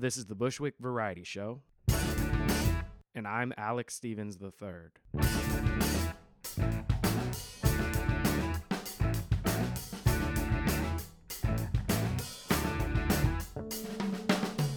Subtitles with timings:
[0.00, 1.60] This is the Bushwick Variety Show,
[3.14, 4.70] and I'm Alex Stevens III.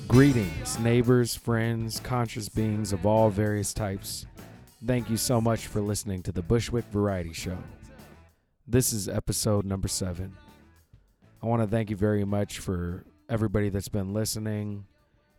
[0.10, 4.26] Greetings, neighbors, friends, conscious beings of all various types.
[4.86, 7.58] Thank you so much for listening to the Bushwick Variety Show.
[8.68, 10.36] This is episode number seven.
[11.42, 14.86] I want to thank you very much for everybody that's been listening.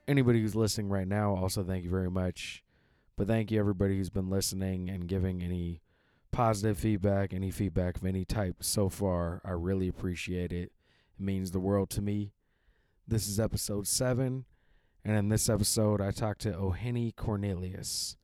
[0.06, 2.62] Anybody who's listening right now, also thank you very much.
[3.16, 5.80] But thank you, everybody who's been listening and giving any
[6.30, 9.40] positive feedback, any feedback of any type so far.
[9.44, 10.72] I really appreciate it.
[11.18, 12.32] It means the world to me.
[13.06, 14.44] This is episode seven.
[15.04, 18.16] And in this episode, I talked to Ohene Cornelius,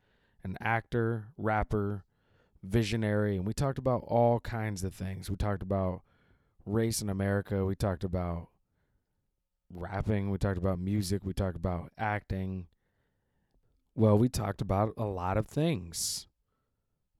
[0.42, 2.04] an actor, rapper,
[2.62, 5.30] visionary, and we talked about all kinds of things.
[5.30, 6.02] We talked about
[6.66, 7.64] race in America.
[7.64, 8.48] We talked about
[9.72, 10.30] rapping.
[10.30, 11.24] We talked about music.
[11.24, 12.66] We talked about acting.
[13.94, 16.26] Well, we talked about a lot of things.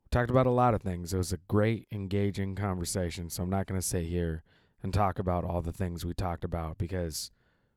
[0.04, 1.12] We talked about a lot of things.
[1.12, 3.30] It was a great, engaging conversation.
[3.30, 4.42] So I'm not going to sit here
[4.82, 7.30] and talk about all the things we talked about because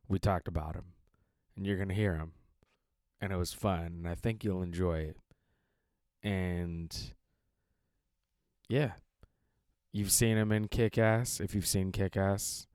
[0.08, 0.94] we talked about them
[1.56, 2.34] and you're going to hear them.
[3.22, 5.18] And it was fun, and I think you'll enjoy it.
[6.22, 7.14] And
[8.68, 8.92] yeah,
[9.94, 12.68] you've seen him in Kick Ass if you've seen Kick Ass.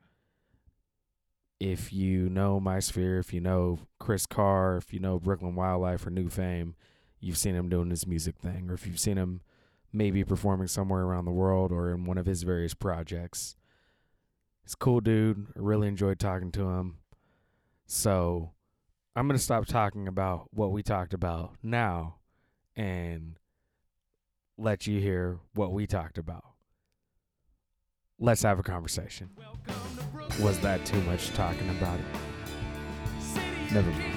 [1.61, 6.07] If you know My Sphere, if you know Chris Carr, if you know Brooklyn Wildlife
[6.07, 6.77] or New Fame,
[7.21, 8.71] you've seen him doing his music thing.
[8.71, 9.41] Or if you've seen him
[9.93, 13.57] maybe performing somewhere around the world or in one of his various projects.
[14.63, 15.47] He's a cool dude.
[15.57, 16.99] I really enjoyed talking to him.
[17.87, 18.53] So
[19.17, 22.17] I'm going to stop talking about what we talked about now
[22.77, 23.39] and
[24.59, 26.45] let you hear what we talked about.
[28.21, 29.31] Let's have a conversation.
[30.41, 33.73] Was that too much talking about it?
[33.73, 34.15] Never mind.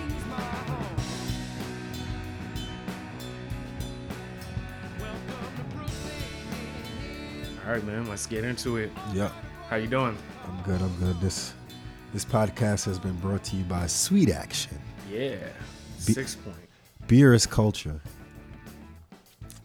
[7.66, 8.08] All right, man.
[8.08, 8.92] Let's get into it.
[9.14, 9.32] Yeah,
[9.70, 10.18] How you doing?
[10.48, 10.82] I'm good.
[10.82, 11.20] I'm good.
[11.22, 11.54] This
[12.14, 14.78] this podcast has been brought to you by Sweet Action.
[15.10, 15.36] Yeah.
[16.06, 16.56] Be- Sixpoint.
[17.08, 18.02] Beer is culture.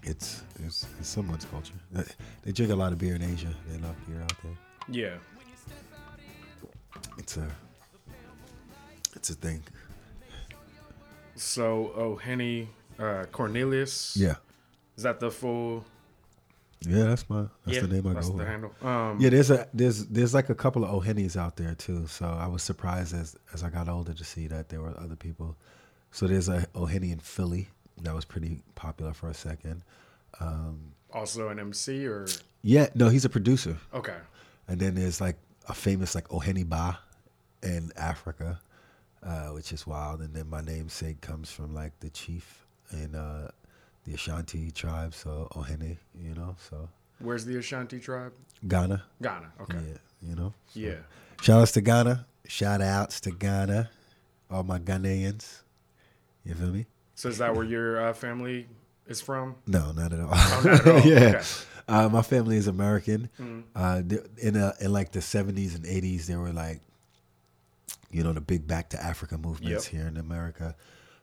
[0.04, 1.74] It's it's, it's someone's culture.
[1.92, 2.04] They-
[2.42, 3.52] They drink a lot of beer in Asia.
[3.68, 4.52] They love beer out there.
[4.88, 5.14] Yeah.
[7.18, 7.48] It's a
[9.14, 9.62] it's a thing.
[11.34, 12.68] So, oh, Henny
[12.98, 14.16] uh, Cornelius.
[14.16, 14.36] Yeah,
[14.96, 15.84] Is that the full?
[16.80, 17.04] yeah.
[17.04, 18.46] That's my that's yeah, the name I that's go the with.
[18.48, 18.72] handle.
[18.82, 22.06] Um, Yeah, there's a there's there's like a couple of O'Hennies out there too.
[22.06, 25.16] So I was surprised as as I got older to see that there were other
[25.16, 25.56] people.
[26.10, 27.68] So there's a O'Henny in Philly
[28.02, 29.82] that was pretty popular for a second.
[30.40, 32.26] Um, Also an MC or
[32.62, 33.76] yeah, no, he's a producer.
[33.94, 34.16] okay.
[34.68, 35.36] And then there's like
[35.68, 36.98] a famous like Oheni Ba
[37.62, 38.60] in Africa,
[39.22, 40.20] uh, which is wild.
[40.20, 43.50] And then my namesake comes from like the chief in uh,
[44.04, 48.32] the Ashanti tribe, so Ohene, you know, so Where's the Ashanti tribe?
[48.68, 49.02] Ghana.
[49.22, 49.52] Ghana.
[49.62, 49.78] Okay.
[49.78, 50.52] Yeah, you know.
[50.68, 50.94] so- Yeah.
[51.40, 52.26] Shout outs to Ghana.
[52.46, 53.90] Shout outs to Ghana.
[54.50, 55.62] All my Ghanaians.
[56.44, 56.86] You feel me?
[57.14, 58.68] So is that where your uh, family
[59.06, 59.56] is from?
[59.66, 60.28] No, not at all.
[60.32, 61.00] Oh, not at all.
[61.00, 61.18] yeah.
[61.28, 61.42] Okay.
[61.88, 63.28] Uh, my family is American.
[63.40, 63.62] Mhm.
[63.74, 64.02] Uh,
[64.38, 66.80] in a, in like the seventies and eighties, there were like,
[68.10, 69.92] you know, the big Back to Africa movements Yep.
[70.00, 70.74] here in America.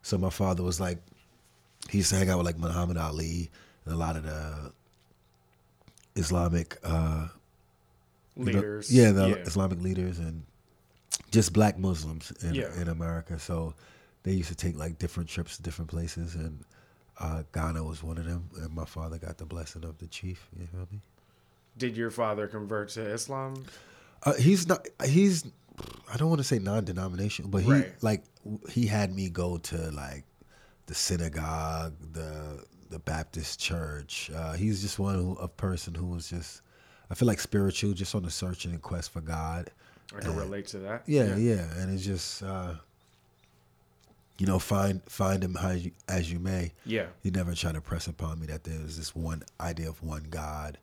[0.01, 0.99] So my father was like,
[1.89, 3.49] he used to hang out with like Muhammad Ali
[3.85, 4.71] and a lot of the
[6.15, 7.27] Islamic, uh,
[8.35, 8.91] you know- Leaders.
[8.93, 10.43] yeah, the Islamic leaders and
[11.31, 12.73] just black Muslims in, Yeah.
[12.79, 13.39] in America.
[13.39, 13.73] So
[14.23, 16.63] they used to take like different trips to different places, and
[17.19, 18.49] uh, Ghana was one of them.
[18.57, 20.47] And my father got the blessing of the chief.
[20.59, 21.01] You feel me?
[21.77, 23.65] Did your father convert to Islam?
[24.23, 24.87] Uh, he's not.
[25.05, 25.43] He's.
[26.11, 27.93] I don't want to say non-denominational, but he Right.
[28.03, 28.23] like
[28.69, 30.25] he had me go to like
[30.85, 34.29] the synagogue, the the Baptist church.
[34.35, 36.61] Uh, he's just one who, a person who was just.
[37.09, 39.69] I feel like spiritual, just on the search and quest for God.
[40.15, 41.03] I can relate to that.
[41.07, 42.75] Yeah, yeah, and it's just uh,
[44.37, 46.73] you know find find him how you, as you may.
[46.85, 47.07] Yeah.
[47.21, 50.25] He never tried to press upon me that there was this one idea of one
[50.29, 50.77] God,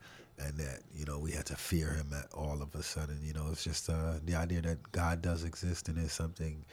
[0.47, 3.21] and that you know we had to fear Him at all of a sudden.
[3.23, 6.65] You know, it's just uh, the idea that God does exist and there's something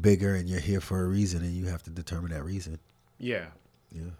[0.00, 2.78] bigger, and you're here for a reason, and you have to determine that reason.
[3.18, 3.46] Yeah.
[3.90, 4.10] Yeah.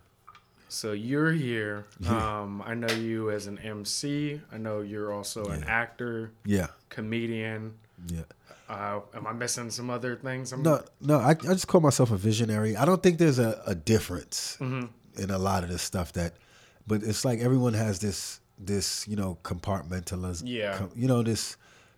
[0.69, 1.87] So you're here.
[2.01, 2.41] Yeah.
[2.41, 4.41] Um, I know you as an MC.
[4.53, 6.69] I know you're also an actor, Yeah.
[6.89, 7.75] comedian.
[8.09, 8.23] Yeah.
[8.69, 10.51] Uh, am I missing some other things?
[10.53, 12.75] I'm, No, no, I, I just call myself a visionary.
[12.77, 14.89] I don't think there's a, a difference Mhm.
[15.19, 16.35] in a lot of the stuff that,
[16.87, 20.43] but it's like everyone has this this you know compartmentalism.
[20.47, 20.79] Yeah.
[20.79, 21.57] com- you know this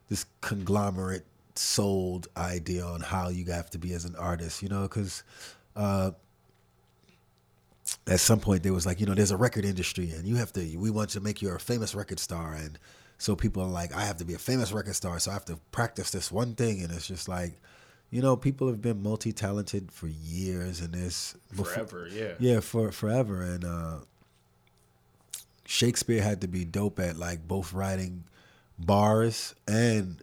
[0.09, 1.25] this conglomerate
[1.57, 5.23] sold idea on how you have to be as an artist, you know, because
[5.77, 6.11] uh,
[8.07, 10.53] at some point there was like, you know, there's a record industry and you have
[10.53, 12.55] to, we want to make you a famous record star.
[12.55, 12.79] And
[13.19, 15.45] so people are like, I have to be a famous record star, so I have
[15.47, 16.83] to practice this one thing.
[16.83, 17.61] And it's just like,
[18.11, 22.35] you know, people have been multi talented for years and this forever, yeah.
[22.39, 23.43] Yeah, for forever.
[23.43, 23.99] And uh,
[25.67, 28.25] Shakespeare had to be dope at like both writing
[28.79, 30.21] bars and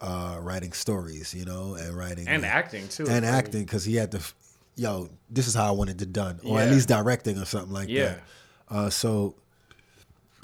[0.00, 4.12] uh, writing stories, you know, and writing and acting too, and acting because he had
[4.12, 4.20] to,
[4.76, 6.66] yo, this is how I wanted it done, or yeah.
[6.66, 8.04] at least directing or something like yeah.
[8.04, 8.22] that.
[8.68, 9.34] Uh, so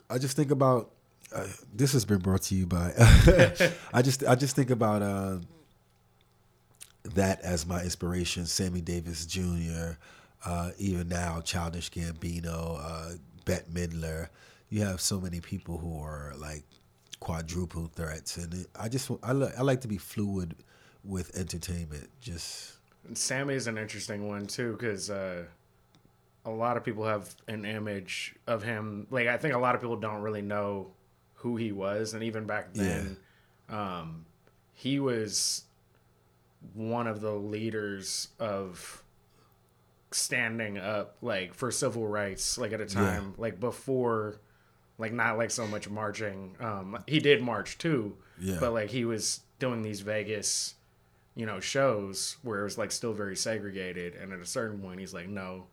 [0.08, 0.90] I just think about
[1.34, 2.92] uh, this has been brought to you by.
[3.92, 5.38] I just I just think about uh,
[7.14, 8.46] that as my inspiration.
[8.46, 9.92] Sammy Davis Jr.
[10.44, 13.10] Uh, even now, Childish Gambino, uh,
[13.44, 14.28] Bette Midler.
[14.68, 16.64] You have so many people who are like
[17.20, 20.56] quadruple threats, and it, I just I, li- I like to be fluid
[21.04, 22.08] with entertainment.
[22.20, 22.74] Just
[23.14, 25.44] Sammy is an interesting one too because uh,
[26.44, 29.06] a lot of people have an image of him.
[29.10, 30.92] Like I think a lot of people don't really know
[31.34, 33.16] who he was, and even back then,
[33.68, 34.00] yeah.
[34.00, 34.24] um,
[34.72, 35.64] he was
[36.74, 38.99] one of the leaders of
[40.12, 43.42] standing up like for civil rights like at a time yeah.
[43.42, 44.40] like before
[45.00, 46.54] like not like so much marching.
[46.60, 48.58] Um, he did march too, yeah.
[48.60, 50.74] but like he was doing these Vegas,
[51.34, 54.14] you know, shows where it was like still very segregated.
[54.14, 55.66] And at a certain point, he's like, no,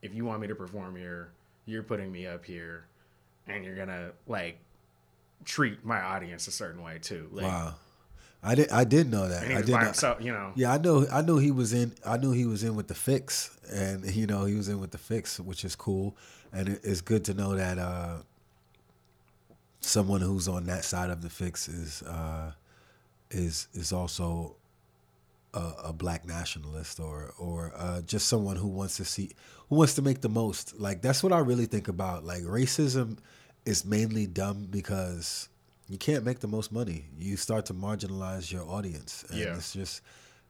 [0.00, 1.32] if you want me to perform here,
[1.66, 2.86] you're putting me up here,
[3.46, 4.58] and you're gonna like
[5.44, 7.28] treat my audience a certain way too.
[7.30, 7.74] Like, wow.
[8.42, 8.70] I did.
[8.70, 9.44] I did know that.
[9.44, 9.70] I did.
[9.70, 10.52] Not, himself, you know.
[10.54, 11.06] Yeah, I know.
[11.12, 11.92] I knew he was in.
[12.06, 14.92] I knew he was in with the fix, and you know he was in with
[14.92, 16.16] the fix, which is cool,
[16.52, 18.18] and it, it's good to know that uh,
[19.80, 22.52] someone who's on that side of the fix is uh,
[23.30, 24.56] is is also
[25.52, 29.30] a, a, black nationalist or or uh, just someone who wants to see
[29.68, 30.80] who wants to make the most.
[30.80, 32.24] Like that's what I really think about.
[32.24, 33.18] Like racism
[33.66, 35.48] is mainly dumb because
[35.90, 37.06] you can't make the most money.
[37.18, 39.56] You start to marginalize your audience, and yeah.
[39.56, 40.02] it's just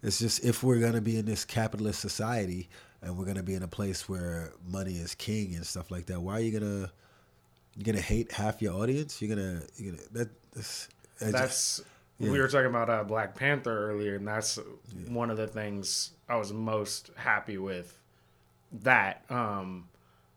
[0.02, 2.68] it's just if we're gonna be in this capitalist society
[3.00, 6.20] and we're gonna be in a place where money is king and stuff like that,
[6.20, 6.92] why are you gonna
[7.74, 9.22] you're gonna hate half your audience.
[9.22, 10.88] You're gonna you're gonna that that's
[11.18, 11.80] that's
[12.18, 12.30] yeah.
[12.30, 15.10] we were talking about uh, Black Panther earlier, and that's yeah.
[15.10, 17.96] one of the things I was most happy with.
[18.82, 19.88] That um,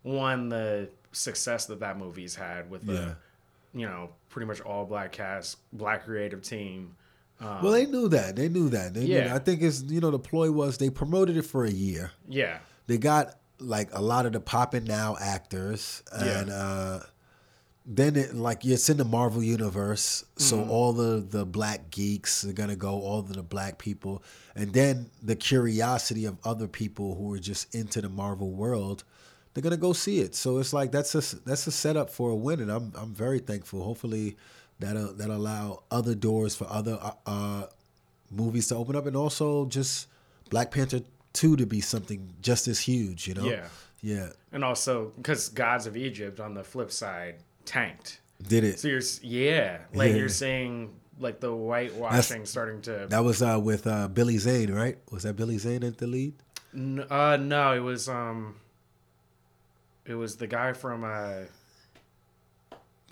[0.03, 3.17] one the success that that movie's had with the.
[3.73, 6.95] You know pretty much all black cast, black creative team.
[7.39, 8.35] Um, well, they knew that.
[8.35, 8.93] They knew that.
[8.93, 9.27] They yeah.
[9.27, 12.11] Knew I think it's you know the ploy was they promoted it for a year.
[12.27, 12.59] Yeah.
[12.87, 16.53] They got like a lot of the popping now actors and yeah.
[16.53, 17.03] uh
[17.85, 20.71] then it like it's in the Marvel universe, so mm-hmm.
[20.71, 24.23] all the the black geeks are gonna go, all of the black people,
[24.55, 29.03] and then the curiosity of other people who are just into the Marvel world,
[29.53, 30.35] they're gonna go see it.
[30.35, 33.39] So it's like that's a that's a setup for a win, and I'm I'm very
[33.39, 33.83] thankful.
[33.83, 34.37] Hopefully,
[34.79, 37.65] that'll that allow other doors for other uh, uh,
[38.31, 40.07] movies to open up, and also just
[40.49, 41.01] Black Panther
[41.33, 43.27] two to be something just as huge.
[43.27, 43.45] You know?
[43.45, 43.67] Yeah.
[44.01, 44.29] Yeah.
[44.51, 47.35] And also because Gods of Egypt on the flip side
[47.65, 48.19] tanked.
[48.45, 48.79] Did it?
[48.79, 50.17] So you're yeah, like yeah.
[50.17, 53.07] you're seeing like the whitewashing That's, starting to.
[53.09, 54.97] That was uh, with uh, Billy Zane, right?
[55.11, 56.33] Was that Billy Zane at the lead?
[56.73, 58.55] N- uh, no, it was um,
[60.05, 61.45] it was the guy from uh,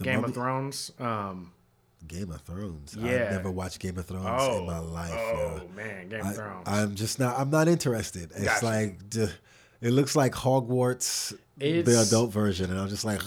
[0.01, 0.91] Game of Thrones.
[0.99, 1.51] Um,
[2.07, 2.95] Game of Thrones.
[2.99, 5.11] Yeah, I've never watched Game of Thrones oh, in my life.
[5.13, 6.67] Oh man, Game of Thrones.
[6.67, 7.39] I'm just not.
[7.39, 8.31] I'm not interested.
[8.35, 8.65] It's gotcha.
[8.65, 8.99] like.
[9.81, 13.19] It looks like Hogwarts, it's, the adult version, and I'm just like,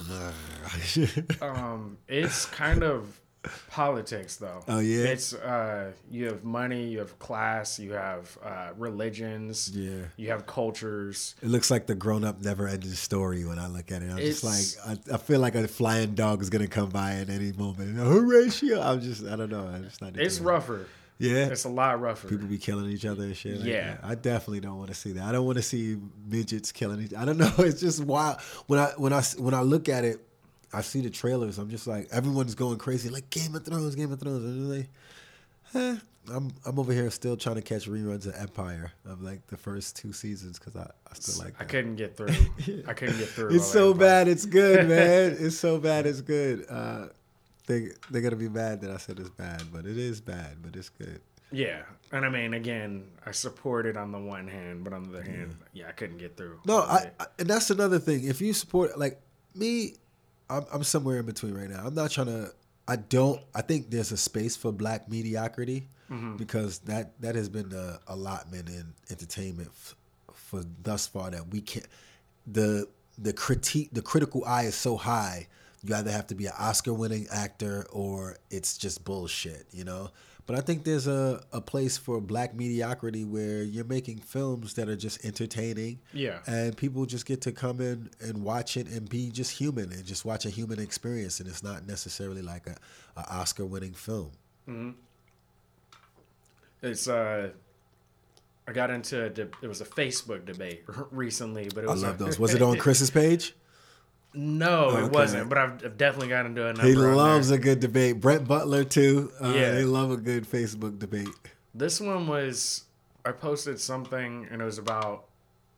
[1.42, 3.20] um, it's kind of
[3.70, 4.62] politics though.
[4.68, 10.04] Oh yeah, it's uh, you have money, you have class, you have uh, religions, yeah,
[10.16, 11.34] you have cultures.
[11.42, 14.10] It looks like the grown-up never-ending story when I look at it.
[14.10, 17.14] I'm it's, just like, I, I, feel like a flying dog is gonna come by
[17.14, 17.96] at any moment.
[17.96, 20.16] Horatio, I'm just, I don't know, I'm just not.
[20.16, 20.82] It's rougher.
[20.82, 20.88] It.
[21.18, 22.28] Yeah, it's a lot rougher.
[22.28, 23.58] People be killing each other and shit.
[23.58, 24.00] Like yeah, that.
[24.02, 25.22] I definitely don't want to see that.
[25.24, 25.96] I don't want to see
[26.28, 27.14] midgets killing each.
[27.14, 27.52] I don't know.
[27.58, 28.40] It's just wild.
[28.66, 30.20] When I when I when I look at it,
[30.74, 31.58] I see the trailers.
[31.58, 34.44] I'm just like everyone's going crazy, like Game of Thrones, Game of Thrones.
[34.44, 34.88] And like,
[35.74, 35.96] eh,
[36.32, 39.96] I'm I'm over here still trying to catch reruns of Empire of like the first
[39.96, 41.56] two seasons because I, I still like.
[41.58, 41.64] That.
[41.64, 42.28] I couldn't get through.
[42.88, 43.54] I couldn't get through.
[43.54, 44.28] It's so bad.
[44.28, 45.36] It's good, man.
[45.38, 46.06] it's so bad.
[46.06, 46.66] It's good.
[46.68, 47.06] Uh,
[47.66, 50.76] they they're gonna be mad that I said it's bad, but it is bad, but
[50.76, 51.20] it's good.
[51.52, 55.18] Yeah, and I mean, again, I support it on the one hand, but on the
[55.18, 56.58] other hand, yeah, I couldn't get through.
[56.66, 58.24] No, I, I, and that's another thing.
[58.24, 59.20] If you support, like
[59.54, 59.94] me,
[60.50, 61.82] I'm, I'm somewhere in between right now.
[61.84, 62.50] I'm not trying to.
[62.86, 63.40] I don't.
[63.54, 65.88] I think there's a space for black mediocrity.
[66.10, 66.36] Mm-hmm.
[66.36, 69.94] because that that has been the allotment in entertainment f-
[70.34, 71.86] for thus far that we can't
[72.46, 72.86] the
[73.16, 75.46] the critique the critical eye is so high
[75.82, 80.10] you either have to be an oscar winning actor or it's just bullshit you know
[80.46, 84.88] but i think there's a, a place for black mediocrity where you're making films that
[84.88, 85.98] are just entertaining.
[86.12, 86.40] Yeah.
[86.46, 90.04] and people just get to come in and watch it and be just human and
[90.04, 91.40] just watch a human experience.
[91.40, 92.76] And it's not necessarily like a,
[93.16, 94.32] a oscar winning film
[96.82, 97.50] It's uh,
[98.68, 102.04] I got into a de- it was a Facebook debate recently, but it i love
[102.04, 102.38] on- those.
[102.38, 103.54] Was it on chris's page
[104.34, 105.04] No, Okay.
[105.06, 105.48] it wasn't.
[105.48, 106.86] But I've, I've definitely got into a number.
[106.88, 109.70] he loves a good debate brett butler too uh, Yeah.
[109.72, 111.28] they love a good facebook debate
[111.74, 112.84] This one was
[113.24, 115.24] I posted something and it was about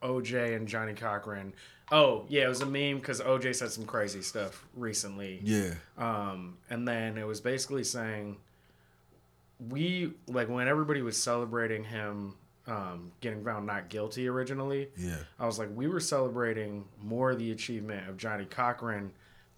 [0.03, 1.53] OJ and Johnnie Cochran.
[1.93, 5.41] Oh yeah, it was a meme because OJ said some crazy stuff recently.
[5.45, 8.37] yeah Um, and then it was basically saying
[9.71, 12.35] we like when everybody was celebrating him
[12.67, 14.89] um, getting found not guilty originally.
[14.97, 19.13] yeah I was like, we were celebrating more the achievement of Johnnie Cochran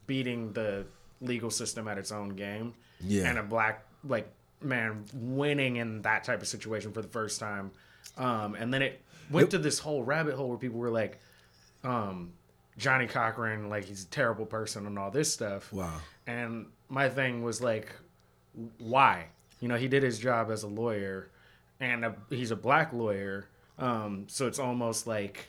[0.06, 0.84] beating the
[1.20, 3.28] legal system at its own game, Yeah.
[3.28, 7.70] and a black like man winning in that type of situation for the first time.
[8.16, 9.00] Um, and then it
[9.30, 11.18] went to this whole rabbit hole where people were like,
[11.84, 12.32] um,
[12.76, 15.72] Johnnie Cochran, like he's a terrible person and all this stuff.
[15.72, 17.92] wow And my thing was like,
[18.78, 19.26] why?
[19.60, 21.28] You know, he did his job as a lawyer,
[21.80, 23.46] and a, he's a black lawyer.
[23.78, 25.48] Um, so it's almost like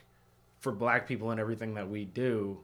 [0.60, 2.58] for black people and everything that we do,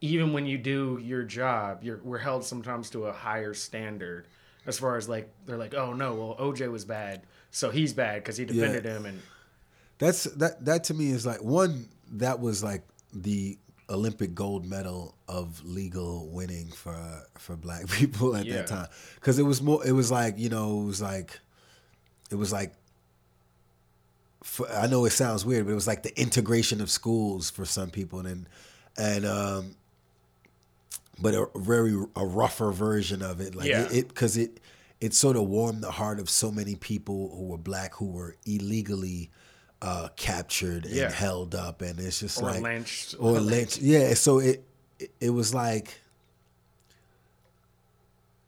[0.00, 4.26] even when you do your job, you're we're held sometimes to a higher standard.
[4.66, 8.16] As far as like they're like, oh no, well OJ was bad, so he's bad
[8.22, 9.20] because he defended him, and
[9.98, 12.82] That's that that to me is like one that was like
[13.12, 13.58] the
[13.90, 16.96] Olympic gold medal of legal winning for
[17.38, 18.56] for black people at Yeah.
[18.56, 18.88] that time
[19.20, 21.40] cuz it was more it was like you know it was like
[22.34, 22.72] it was like
[24.42, 27.64] for, I know it sounds weird but it was like the integration of schools for
[27.64, 28.46] some people and
[28.98, 29.76] and um
[31.22, 33.84] but a very a rougher version of it like Yeah.
[33.86, 34.60] it, it cuz it
[35.00, 38.36] it sort of warmed the heart of so many people who were black who were
[38.46, 39.30] illegally
[39.82, 41.10] uh, captured and Yeah.
[41.12, 43.78] held up, and it's just or like lynched, or lynched.
[43.82, 44.64] Yeah, so it
[44.98, 46.00] it, it was like,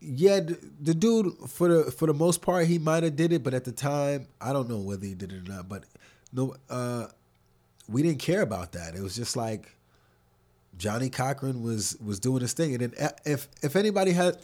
[0.06, 0.40] yeah,
[0.80, 3.64] the, dude for the for the most part he might have did it, but at
[3.64, 5.68] the time I don't know whether he did it or not.
[5.68, 5.84] But
[6.32, 7.08] no, uh,
[7.88, 8.94] we didn't care about that.
[8.94, 9.72] It was just like
[10.78, 14.38] Johnnie Cochran was was doing his thing, and then uh, if if anybody had.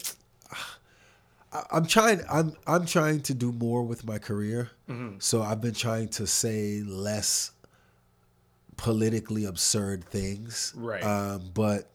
[1.53, 2.23] I- I'm trying.
[2.31, 4.71] I'm I'm trying to do more with my career.
[5.19, 7.51] So I've been trying to say less
[8.79, 10.73] politically absurd things.
[10.77, 11.03] Right.
[11.05, 11.89] Um, but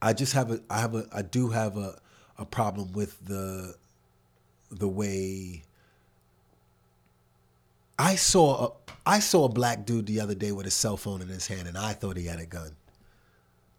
[0.00, 0.60] I just have a.
[0.70, 1.06] I have a.
[1.12, 1.98] I do have a
[2.38, 3.74] a problem with the
[4.70, 5.62] the way.
[7.98, 8.72] I saw a
[9.06, 11.68] I saw a black dude the other day with a cell phone in his hand,
[11.68, 12.72] and I thought he had a gun.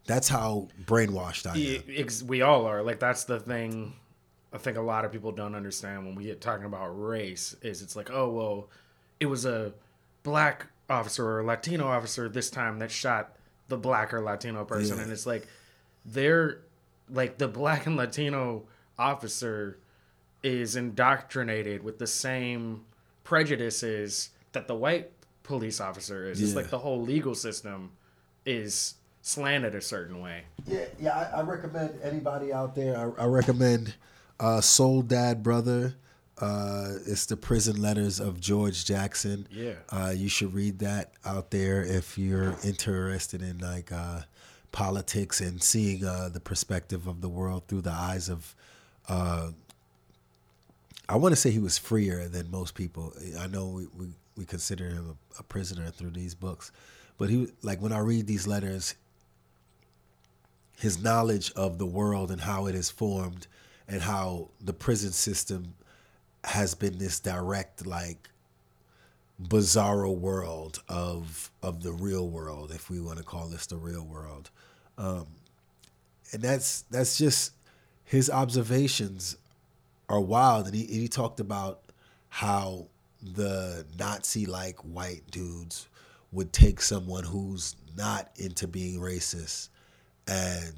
[0.05, 2.27] That's how brainwashed I am.
[2.27, 2.81] We all are.
[2.81, 3.93] Like that's the thing.
[4.53, 7.55] I think a lot of people don't understand when we get talking about race.
[7.61, 8.69] Is it's like, oh well,
[9.19, 9.73] it was a
[10.23, 13.35] black officer or a Latino officer this time that shot
[13.67, 15.03] the black or Latino person, Yeah.
[15.03, 15.45] and it's like
[16.05, 16.59] they're
[17.09, 18.63] like the black and Latino
[18.97, 19.79] officer
[20.43, 22.85] is indoctrinated with the same
[23.23, 25.11] prejudices that the white
[25.43, 26.41] police officer is.
[26.41, 27.91] It's like the whole legal system
[28.45, 30.43] is slanted a certain way.
[30.65, 31.29] Yeah, yeah.
[31.33, 32.97] I, I recommend anybody out there.
[32.97, 33.95] I, I recommend
[34.39, 35.95] uh, Soledad Brother.
[36.39, 39.47] Uh, it's the prison letters of George Jackson.
[39.51, 39.73] Yeah.
[39.89, 44.21] Uh, you should read that out there if you're interested in like uh,
[44.71, 48.55] politics and seeing uh, the perspective of the world through the eyes of.
[49.07, 49.51] Uh,
[51.09, 53.13] I want to say he was freer than most people.
[53.39, 56.71] I know we, we, we consider him a, a prisoner through these books,
[57.17, 58.95] but he like when I read these letters,
[60.77, 63.47] his knowledge of the world and how it is formed
[63.88, 65.74] and how the prison system
[66.43, 68.29] has been this direct like
[69.41, 74.03] bizarro world of of the real world if we want to call this the real
[74.03, 74.50] world.
[74.98, 75.27] Um,
[76.34, 77.53] and that's that's just
[78.03, 79.38] his observations
[80.10, 81.82] are wild and he, and he talked about
[82.29, 82.88] how
[83.22, 85.88] the nazi like white dudes
[86.32, 89.70] would take someone who's not into being racist
[90.27, 90.74] and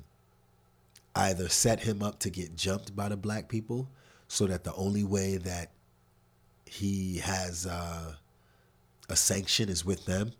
[1.15, 3.89] either set him up to get jumped by the black people
[4.27, 5.71] so that the only way that
[6.65, 8.13] he has uh,
[9.09, 10.31] a sanction is with them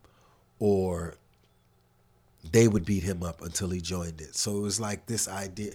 [0.60, 1.16] or
[2.52, 5.72] they would beat him up until he joined it so it was like this idea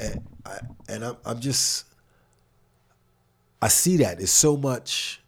[0.00, 0.58] and, I,
[0.88, 1.84] and I'm, I'm just
[3.62, 4.20] I see that.
[4.20, 5.22] It's so much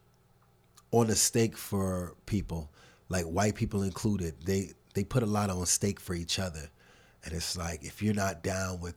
[0.91, 2.69] on the stake for people,
[3.09, 4.35] like white people included.
[4.45, 6.69] They they put a lot on stake for each other,
[7.25, 8.97] and it's like if you're not down with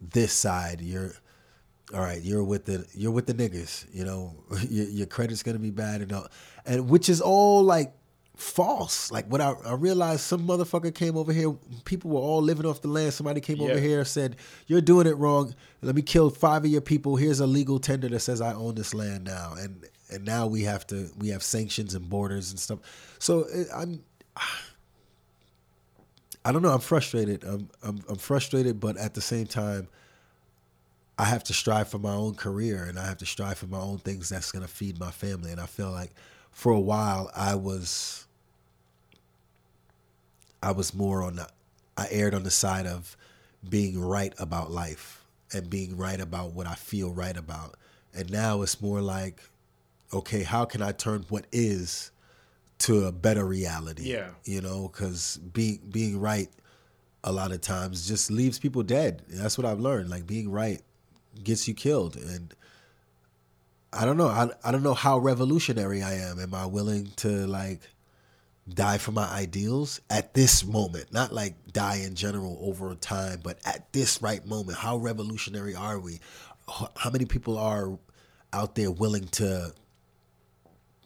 [0.00, 1.12] this side, you're
[1.94, 2.22] all right.
[2.22, 3.86] You're with the you're with the niggas.
[3.92, 4.34] You know,
[4.68, 6.26] your, your credit's gonna be bad and all,
[6.66, 7.92] and which is all like
[8.36, 9.10] false.
[9.10, 11.52] Like when I, I realized some motherfucker came over here,
[11.84, 13.12] people were all living off the land.
[13.12, 13.80] Somebody came over Yeah.
[13.80, 15.54] here said, "You're doing it wrong.
[15.82, 17.16] Let me kill five of your people.
[17.16, 20.62] Here's a legal tender that says I own this land now." And and now we
[20.62, 22.78] have to we have sanctions and borders and stuff.
[23.18, 24.02] So it, I'm.
[26.42, 26.72] I don't know.
[26.72, 27.44] I'm frustrated.
[27.44, 29.88] I'm, I'm I'm frustrated, but at the same time,
[31.20, 33.78] I have to strive for my own career and I have to strive for my
[33.78, 35.52] own things that's going to feed my family.
[35.52, 36.12] And I feel like
[36.50, 38.26] for a while I was
[40.62, 41.46] I was more on the
[41.94, 43.18] I aired on the side of
[43.68, 45.22] being right about life
[45.52, 47.76] and being right about what I feel right about.
[48.14, 49.42] And now it's more like
[50.14, 52.12] okay, how can I turn what is
[52.78, 54.04] to a better reality?
[54.04, 54.30] Yeah.
[54.44, 56.48] You know, cuz being being right
[57.22, 59.20] a lot of times just leaves people dead.
[59.28, 60.08] That's what I've learned.
[60.08, 60.80] Like being right
[61.44, 62.54] gets you killed and
[63.92, 64.28] I don't know.
[64.28, 66.38] I, I don't know how revolutionary I am.
[66.38, 67.80] Am I willing to like
[68.68, 71.12] die for my ideals at this moment?
[71.12, 75.98] Not like die in general over time, but at this right moment, how revolutionary are
[75.98, 76.20] we?
[76.96, 77.98] How many people are
[78.52, 79.72] out there willing to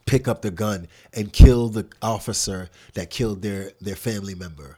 [0.04, 4.76] pick up the gun and kill the officer that killed their their family member?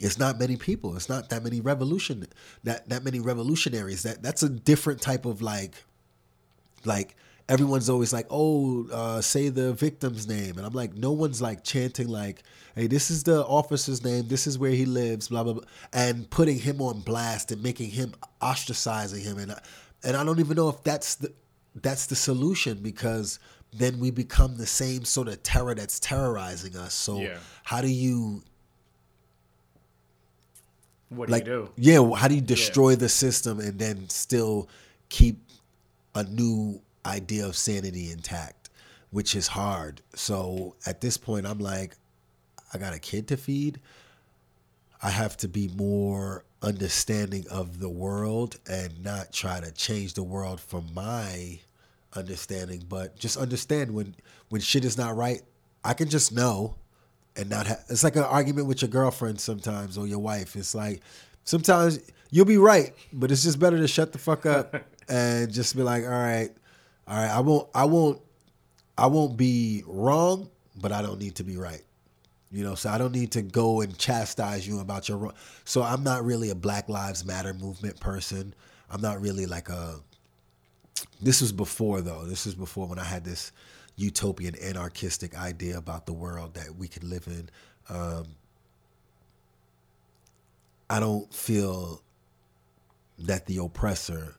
[0.00, 0.94] It's not many people.
[0.96, 2.26] It's not that many revolution
[2.64, 4.02] that that many revolutionaries.
[4.04, 5.74] That that's a different type of like
[6.84, 7.16] like
[7.48, 11.64] everyone's always like, oh, uh, say the victim's name, and I'm like, no one's like
[11.64, 12.42] chanting like,
[12.74, 16.28] hey, this is the officer's name, this is where he lives, blah blah blah, and
[16.30, 19.60] putting him on blast and making him ostracizing him, and I,
[20.04, 21.32] and I don't even know if that's the
[21.74, 23.38] that's the solution because
[23.72, 26.94] then we become the same sort of terror that's terrorizing us.
[26.94, 27.38] So Yeah.
[27.64, 28.42] how do you
[31.08, 31.70] What do like you do?
[31.76, 34.68] yeah how do you destroy the system and then still
[35.08, 35.40] keep
[36.14, 38.70] a new idea of sanity intact
[39.10, 40.02] which is hard.
[40.14, 41.94] So at this point i'm like
[42.74, 43.80] i got a kid to feed.
[45.02, 50.24] I have to be more understanding of the world and not try to change the
[50.24, 51.60] world from my
[52.14, 54.14] understanding but just understand when
[54.48, 55.42] when shit is not right
[55.84, 56.74] i can just know
[57.38, 60.56] and not have it's like an argument with your girlfriend sometimes or your wife.
[60.56, 61.00] It's like
[61.44, 64.74] sometimes you'll be right but it's just better to shut the fuck up
[65.08, 66.50] and just be like all right
[67.06, 68.20] all right i won't i won't
[68.98, 71.82] i won't be wrong but i don't need to be right.
[72.50, 75.82] You know so i don't need to go and chastise you about your wrong so
[75.82, 78.54] i'm not really a black lives matter movement person.
[78.90, 80.00] I'm not really like a
[81.20, 83.52] this was before though this was before when i had this
[83.98, 87.50] utopian anarchistic idea about the world that we could live in
[87.88, 88.24] um,
[90.88, 92.00] i don't feel
[93.18, 94.36] that the oppressor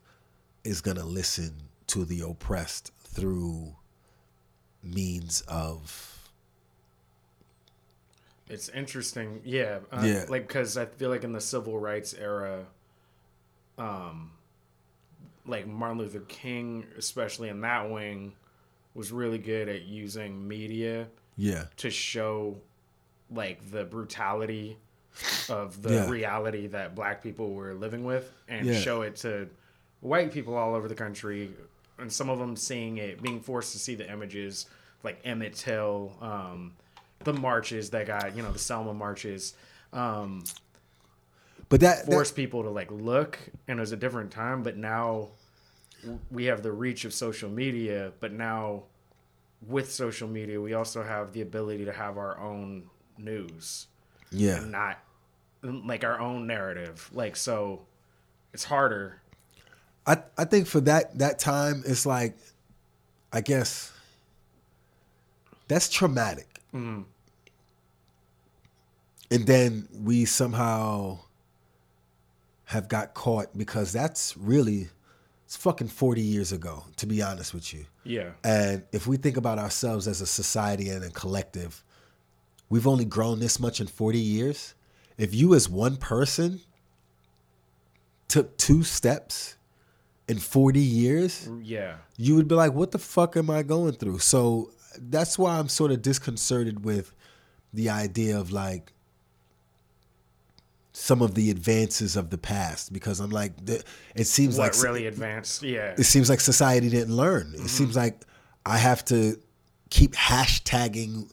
[0.64, 1.54] is going to listen
[1.88, 3.76] to the oppressed through
[4.84, 6.16] means of
[8.48, 10.26] It's interesting, yeah, uh, Yeah.
[10.28, 12.66] Like because I feel like in the civil rights era,
[13.78, 14.32] um,
[15.46, 18.34] like Martin Luther King, especially in that wing,
[18.94, 22.58] was really good at using media yeah to show
[23.32, 24.78] like the brutality
[25.50, 26.10] of the Yeah.
[26.10, 28.74] reality that black people were living with and Yeah.
[28.80, 29.50] show it to
[30.02, 31.52] white people all over the country
[31.98, 34.66] and some of them seeing it being forced to see the images
[35.04, 36.74] like emmett till um,
[37.24, 39.54] the marches that got you know the selma marches
[39.94, 40.44] um,
[41.68, 44.78] but that, that forced people to like look and it was a different time but
[44.78, 45.28] now
[46.32, 48.84] we have the reach of social media but now
[49.68, 52.84] with social media we also have the ability to have our own
[53.18, 53.88] news
[54.32, 55.00] yeah not
[55.62, 57.82] like our own narrative like so
[58.54, 59.22] it's harder
[60.06, 62.38] I I think for that that time it's like
[63.32, 63.92] I guess
[65.68, 66.60] that's traumatic.
[66.74, 67.04] Mm-hmm.
[69.32, 71.20] And then we somehow
[72.66, 74.90] have got caught because that's really
[75.50, 77.86] it's fucking 40 years ago to be honest with you.
[78.04, 81.84] yeah And if we think about ourselves as a society and a collective,
[82.70, 84.76] we've only grown this much in 40 years.
[85.18, 86.62] If you, as one person,
[88.28, 89.56] took two steps
[90.28, 94.20] in 40 years, yeah you would be like, what the fuck am I going through?
[94.20, 97.12] So that's why I'm sort of disconcerted with
[97.74, 98.94] the idea of like,
[101.00, 103.54] some of the advances of the past because I'm like,
[104.16, 105.64] it seems What like really advanced?
[105.64, 105.96] Yeah.
[105.98, 107.54] it seems like society didn't learn.
[107.56, 108.26] It seems like
[108.66, 109.40] I have to
[109.90, 111.32] keep hashtagging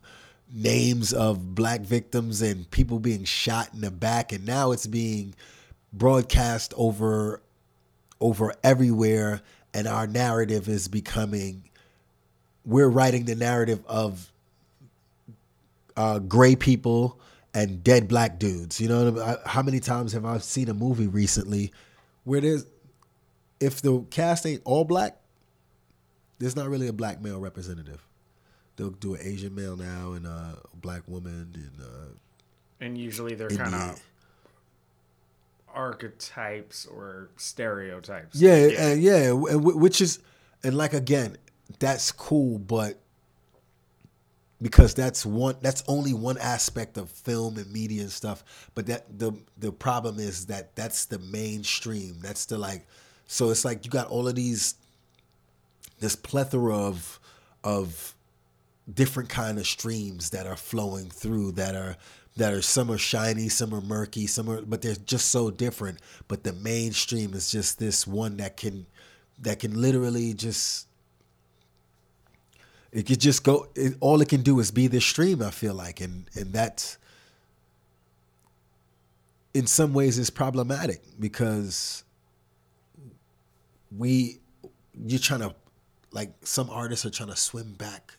[0.52, 5.34] names of black victims and people being shot in the back, and now it's being
[5.92, 7.42] broadcast over
[8.20, 9.42] over everywhere,
[9.74, 11.64] and our narrative is becoming.
[12.64, 14.32] We're writing the narrative of
[15.96, 17.18] uh, gray people
[17.56, 18.80] and dead black dudes.
[18.80, 19.36] You know, what I mean?
[19.44, 21.72] I- how many times have I seen a movie recently
[22.24, 22.66] where there's
[23.60, 25.16] if the cast ain't all black,
[26.38, 28.06] there's not really a black male representative.
[28.76, 32.08] They'll do an Asian male now and a black woman and uh,
[32.78, 34.02] And usually they're kind of
[35.74, 38.38] archetypes or stereotypes.
[38.40, 40.18] yeah, and yeah, and wh- which is
[40.62, 41.36] and like again,
[41.78, 42.98] that's cool, but
[44.60, 48.42] because that's one that's only one aspect of film and media and stuff
[48.74, 52.18] but that the the problem is that that's the mainstream.
[52.20, 52.86] That's the like
[53.26, 54.74] so it's like you got all of these
[55.98, 57.18] this plethora of
[57.64, 58.14] of
[58.92, 61.96] different kind of streams that are flowing through that are
[62.36, 65.98] that are some are shiny some are murky some are but they're just so different.
[66.28, 68.86] But the mainstream is just this one that can
[69.38, 70.85] that can literally just
[72.96, 75.74] it could just go it, all it can do is be this stream i feel
[75.74, 76.96] like and and that's
[79.54, 82.04] in some ways is problematic because
[83.96, 84.38] we
[85.06, 85.54] you're trying to
[86.12, 88.14] like some artists are trying to swim back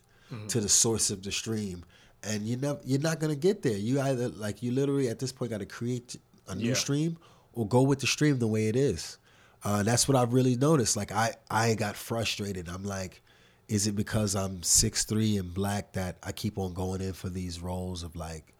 [0.50, 1.86] to the source of the stream
[2.24, 3.78] and you never you're not gonna get there.
[3.78, 6.18] You either like you literally at this point got to create
[6.50, 6.74] a new Yeah.
[6.74, 7.18] stream
[7.54, 9.18] or go with the stream the way it is.
[9.64, 10.98] Uh, that's what i've really noticed.
[10.98, 12.68] Like i i got frustrated.
[12.68, 13.22] I'm like
[13.70, 17.62] is it because i'm 6'3 and black that i keep on going in for these
[17.62, 18.54] roles of like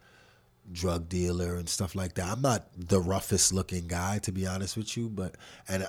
[0.70, 4.76] drug dealer and stuff like that i'm not the roughest looking guy to be honest
[4.76, 5.34] with you but
[5.68, 5.88] and I-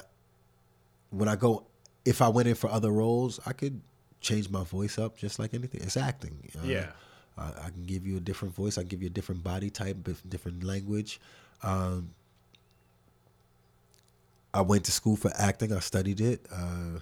[1.12, 1.66] when I go,
[2.06, 3.82] if I went in for other roles, I could
[4.22, 5.82] change my voice up just like anything.
[5.82, 6.38] It's acting.
[6.56, 6.92] Uh, Yeah.
[7.36, 8.78] I, I can give you a different voice.
[8.78, 11.20] I can give you a different body type, different language.
[11.64, 12.12] Um,
[14.54, 15.74] I went to school for acting.
[15.74, 16.46] I studied it.
[16.52, 17.00] Uh,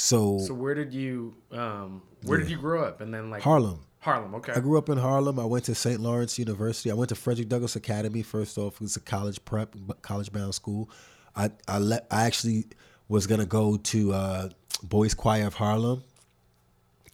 [0.00, 3.02] so, So where did you um where did you grow up?
[3.02, 3.80] And then like Harlem.
[3.98, 4.52] Harlem, okay.
[4.54, 5.38] I grew up in Harlem.
[5.38, 6.00] I went to St.
[6.00, 6.90] Lawrence University.
[6.90, 8.22] I went to Frederick Douglass Academy.
[8.22, 10.88] First off, it was a college prep, college bound school.
[11.36, 12.64] I I let I actually
[13.08, 14.48] was gonna go to uh,
[14.82, 16.02] Boys Choir of Harlem,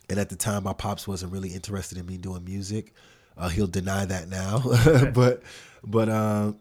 [0.08, 2.94] and at the time, my pops wasn't really interested in me doing music.
[3.36, 4.62] Uh, he'll deny that now,
[5.12, 5.42] but
[5.82, 6.56] but um,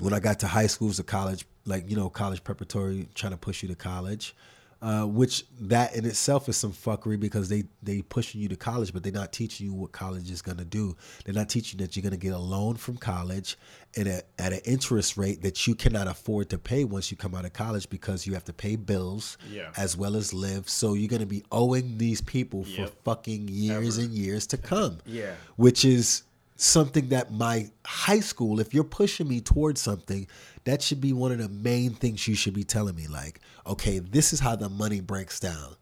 [0.00, 3.08] when I got to high school, it was a college, like you know, college preparatory,
[3.14, 4.34] trying to push you to college.
[4.80, 8.92] Uh, which that in itself is some fuckery because they they pushing you to college,
[8.92, 10.96] but they're not teaching you what college is gonna do.
[11.24, 13.56] They're not teaching that you're gonna get a loan from college
[13.96, 17.34] at a, at an interest rate that you cannot afford to pay once you come
[17.34, 19.72] out of college because you have to pay bills Yeah.
[19.76, 20.68] as well as live.
[20.68, 24.06] So you're gonna be owing these people for fucking years Ever.
[24.06, 25.32] and years to come Yeah.
[25.56, 26.22] which is
[26.54, 30.26] something that my high school, if you're pushing me towards something,
[30.68, 33.06] that should be one of the main things you should be telling me.
[33.06, 35.76] Like, okay, this is how the money breaks down.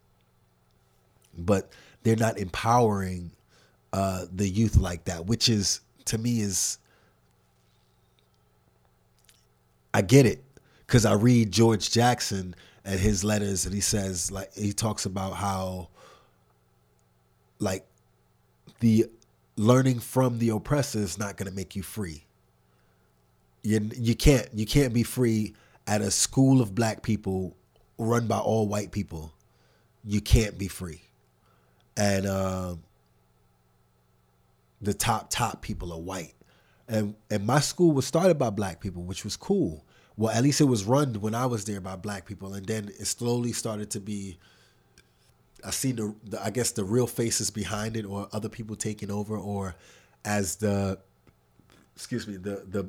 [1.36, 1.72] But
[2.04, 3.32] they're not empowering
[3.92, 6.78] uh, the youth like that, which is to me is
[9.92, 10.44] I get it
[10.86, 15.32] because I read George Jackson and his letters, and he says like he talks about
[15.32, 15.88] how
[17.58, 17.84] like
[18.78, 19.06] the
[19.56, 22.25] learning from the oppressor is not going to make you free.
[23.66, 25.54] You you can't you can't be free
[25.88, 27.56] at a school of black people
[27.98, 29.32] run by all white people.
[30.04, 31.02] You can't be free,
[31.96, 32.84] and um,
[34.80, 36.34] the top top people are white,
[36.86, 39.84] and and my school was started by black people, which was cool.
[40.16, 42.88] Well, at least it was run when I was there by black people, and then
[43.00, 44.38] it slowly started to be
[45.64, 49.10] I see the, the I guess the real faces behind it, or other people taking
[49.10, 49.74] over, or
[50.24, 51.00] as the
[51.96, 52.88] excuse me the the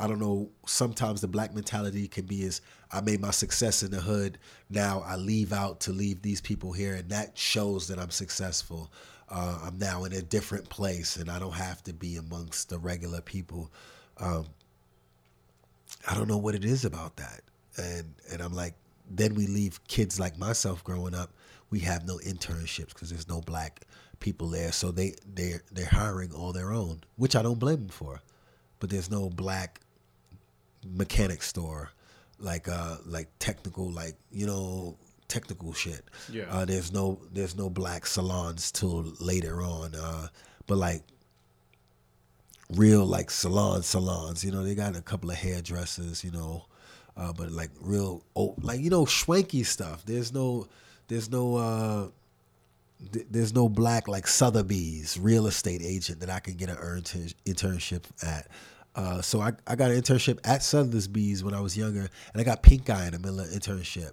[0.00, 0.50] I don't know.
[0.66, 2.60] Sometimes the black mentality can be is
[2.92, 4.38] I made my success in the hood.
[4.70, 8.92] Now I leave out to leave these people here, and that shows that I'm successful.
[9.28, 12.78] Uh, I'm now in a different place, and I don't have to be amongst the
[12.78, 13.70] regular people.
[14.18, 14.46] Um,
[16.08, 17.42] I don't know what it is about that.
[17.76, 18.74] And and I'm like,
[19.10, 21.30] then we leave kids like myself growing up.
[21.70, 23.82] We have no internships because there's no black
[24.20, 27.88] people there, so they they they're hiring all their own, which I don't blame them
[27.88, 28.20] for.
[28.80, 29.80] But there's no black
[30.84, 31.90] mechanic store,
[32.38, 34.96] like uh like technical like you know
[35.28, 36.04] technical shit.
[36.32, 36.44] Yeah.
[36.50, 39.94] Uh, there's no there's no black salons till later on.
[39.94, 40.28] Uh,
[40.66, 41.02] but like
[42.70, 44.44] real like salon salons.
[44.44, 46.24] You know, they got a couple of hairdressers.
[46.24, 46.66] You know,
[47.16, 50.04] uh, but like real oh, like you know schwanky stuff.
[50.04, 50.66] There's no
[51.08, 52.08] there's no uh,
[53.12, 57.32] th- there's no black like Sotheby's real estate agent that I can get an intern-
[57.46, 58.48] internship at.
[58.98, 62.00] Uh, so I, I got an internship at Sotheby's when I was younger,
[62.32, 64.10] and I got pink eye in the middle of internship,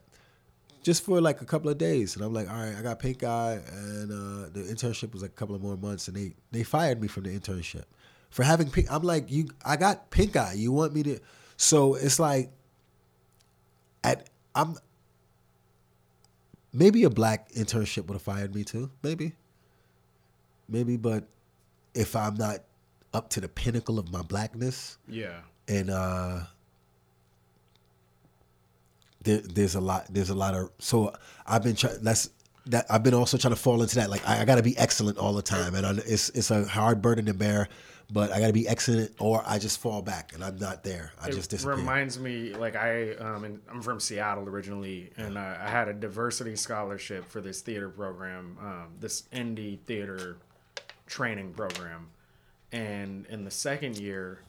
[0.84, 2.16] just for like a couple of days.
[2.16, 5.32] And I'm like, all right, I got pink eye, and uh, the internship was like
[5.32, 7.86] a couple of more months, and they they fired me from the internship
[8.30, 8.86] for having pink.
[8.92, 10.54] I'm like, you, I got pink eye.
[10.56, 11.20] You want me to?
[11.58, 12.52] So it's like,
[14.04, 14.76] at I'm
[16.72, 18.92] maybe a black internship would have fired me too.
[19.02, 19.34] Maybe,
[20.70, 21.24] maybe, but
[21.96, 22.60] if I'm not
[23.16, 25.40] up to the pinnacle of my blackness, Yeah.
[25.68, 26.42] and uh
[29.24, 31.12] there, there's a lot there's a lot of so
[31.48, 32.30] i've been trying that's
[32.68, 34.10] that i've been also trying to fall into that.
[34.10, 35.76] Like i, I got to be excellent all the time.
[35.76, 37.68] And I, it's it's a hard burden to bear
[38.12, 41.12] but i got to be excellent or i just fall back and i'm not there.
[41.20, 41.76] I just it disappear.
[41.76, 46.56] reminds me like I um I'm from Seattle originally and uh, I had a diversity
[46.56, 50.38] scholarship for this theater program um this indie theater
[51.08, 52.10] training program
[52.76, 54.40] and in the second year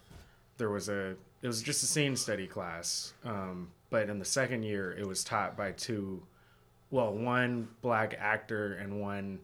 [0.59, 1.11] there was a
[1.43, 5.23] it was just a scene study class um but in the second year it was
[5.25, 6.23] taught by two
[6.91, 9.39] well one black actor and one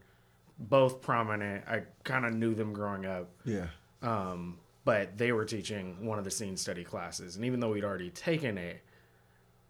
[0.58, 1.64] both prominent.
[1.66, 3.28] I kind of knew them growing up.
[3.44, 3.66] Yeah.
[4.00, 7.84] Um, but they were teaching one of the scene study classes and even though we'd
[7.84, 8.80] already taken it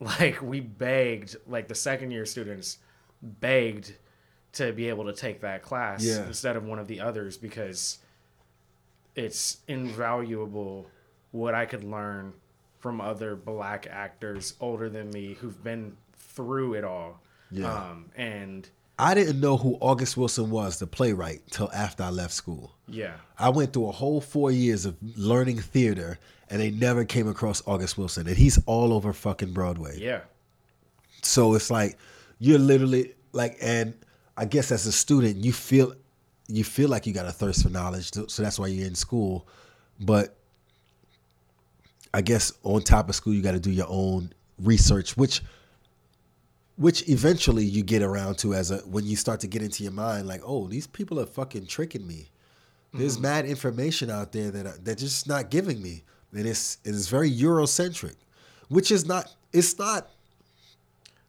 [0.00, 2.78] like we begged like the second year students
[3.22, 3.94] begged
[4.52, 6.26] to be able to take that class Yeah.
[6.26, 7.98] instead of one of the others because
[9.14, 10.86] it's invaluable
[11.32, 12.32] what i could learn
[12.78, 17.20] from other black actors older than me who've been through it all
[17.50, 17.72] Yeah.
[17.72, 22.32] um, and i didn't know who august wilson was the playwright till after i left
[22.34, 27.04] school yeah I went through a whole four years of learning theater, and they never
[27.04, 29.96] came across August Wilson, and he's all over fucking Broadway.
[29.98, 30.20] yeah
[31.22, 31.98] So it's like
[32.38, 33.94] you're literally like, and
[34.36, 35.94] I guess as a student, you feel
[36.56, 39.46] you feel like you got a thirst for knowledge, so that's why you're in school.
[40.00, 40.36] But
[42.14, 45.42] I guess on top of school, you got to do your own research, which
[46.76, 49.92] which eventually you get around to as a when you start to get into your
[49.92, 52.30] mind, like, oh, these people are fucking tricking me.
[52.94, 53.22] There's mm-hmm.
[53.22, 57.08] mad information out there that uh, I- they're just not giving me, and it's it's
[57.08, 58.16] very Eurocentric,
[58.68, 59.34] which is not.
[59.52, 60.10] It's not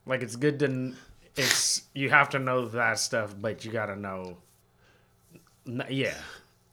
[0.06, 0.94] Like it's good to
[1.36, 4.38] it's you have to know that stuff, but you gotta know.
[5.66, 6.18] Yeah,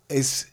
[0.09, 0.46] it's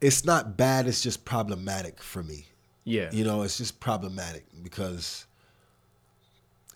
[0.00, 2.46] it's not bad it's just problematic for me.
[2.84, 5.26] Yeah, you know it's just problematic because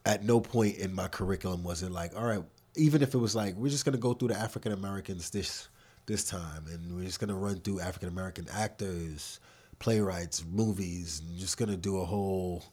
[0.05, 2.43] at no point in my curriculum was it like all right
[2.77, 5.69] even if it was like we're just going to go through the african americans this
[6.07, 9.39] this time and we're just going to run through african american actors
[9.79, 12.65] playwrights movies and just going to do a whole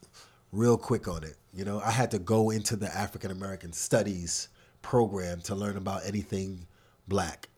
[0.52, 1.36] real quick on it.
[1.52, 4.48] You know i had to go into the african american studies
[4.82, 6.66] program to learn about anything
[7.06, 7.48] black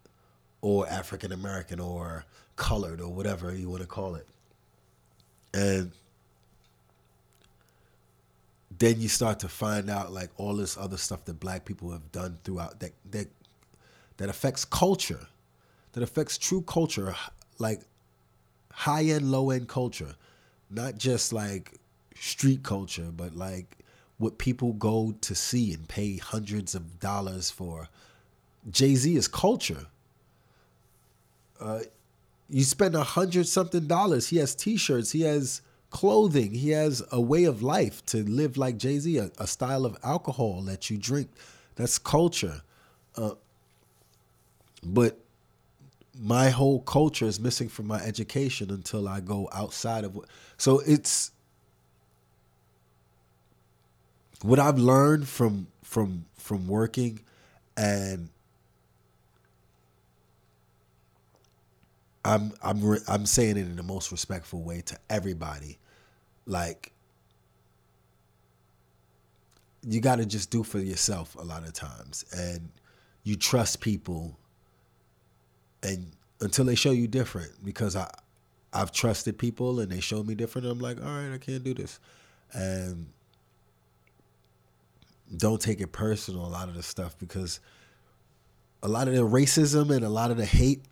[0.62, 2.24] or African American or
[2.56, 4.26] colored or whatever you want to call it.
[5.52, 5.92] And
[8.78, 12.10] then you start to find out like all this other stuff that black people have
[12.10, 13.28] done throughout that that
[14.16, 15.26] that affects culture,
[15.92, 17.14] that affects true culture,
[17.58, 17.82] like
[18.72, 20.14] high end, low end culture,
[20.70, 21.72] not just like
[22.14, 23.78] street culture, but like
[24.18, 27.88] what people go to see and pay hundreds of dollars for.
[28.70, 29.86] Jay Z is culture
[32.48, 34.28] you spend a hundred something dollars.
[34.28, 35.12] He has T-shirts.
[35.12, 36.52] He has clothing.
[36.52, 39.96] He has a way of life to live like Jay Z, a, a style of
[40.02, 41.28] alcohol that you drink.
[41.76, 42.62] That's culture.
[43.16, 43.32] Uh,
[44.82, 45.18] but
[46.18, 50.26] my whole culture is missing from my education until I go outside of what.
[50.56, 51.30] So it's
[54.42, 57.20] what I've learned from from from working
[57.76, 58.28] and
[62.24, 65.78] I'm I'm re- I'm saying it in the most respectful way to everybody.
[66.46, 66.92] Like
[69.86, 72.70] you got to just do for yourself a lot of times and
[73.24, 74.38] you trust people
[75.82, 78.08] and until they show you different because I
[78.72, 81.74] I've trusted people and they showed me different I'm like, "All right, I can't do
[81.74, 81.98] this."
[82.52, 83.06] And
[85.36, 87.60] don't take it personal a lot of the stuff because
[88.82, 90.82] a lot of the racism and a lot of the hate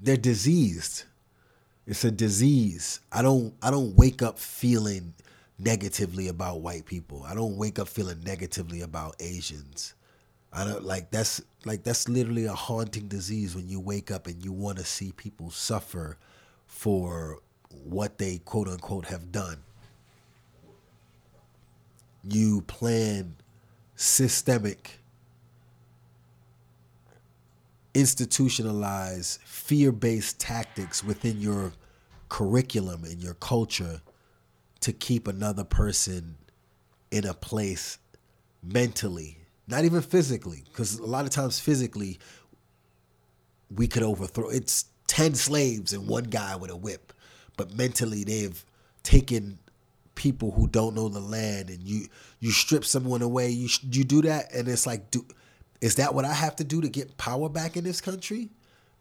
[0.00, 1.04] they're diseased.
[1.86, 3.00] It's a disease.
[3.12, 5.14] I don't I don't wake up feeling
[5.58, 7.24] negatively about white people.
[7.24, 9.94] I don't wake up feeling negatively about Asians.
[10.52, 14.42] I don't like that's like that's literally a haunting disease when you wake up and
[14.44, 16.16] you want to see people suffer
[16.66, 17.40] for
[17.84, 19.58] what they quote unquote have done.
[22.22, 23.36] You plan
[23.96, 25.00] systemic,
[27.94, 31.72] institutionalized, fear based tactics within your
[32.28, 34.00] curriculum and your culture
[34.80, 36.36] to keep another person
[37.10, 37.98] in a place
[38.62, 42.18] mentally, not even physically, because a lot of times physically
[43.74, 44.48] we could overthrow.
[44.48, 47.12] It's ten slaves and one guy with a whip,
[47.56, 48.64] but mentally they've
[49.02, 49.58] taken
[50.14, 52.06] people who don't know the land, and you
[52.40, 53.50] you strip someone away.
[53.50, 55.24] You you do that, and it's like, do
[55.80, 58.50] is that what I have to do to get power back in this country?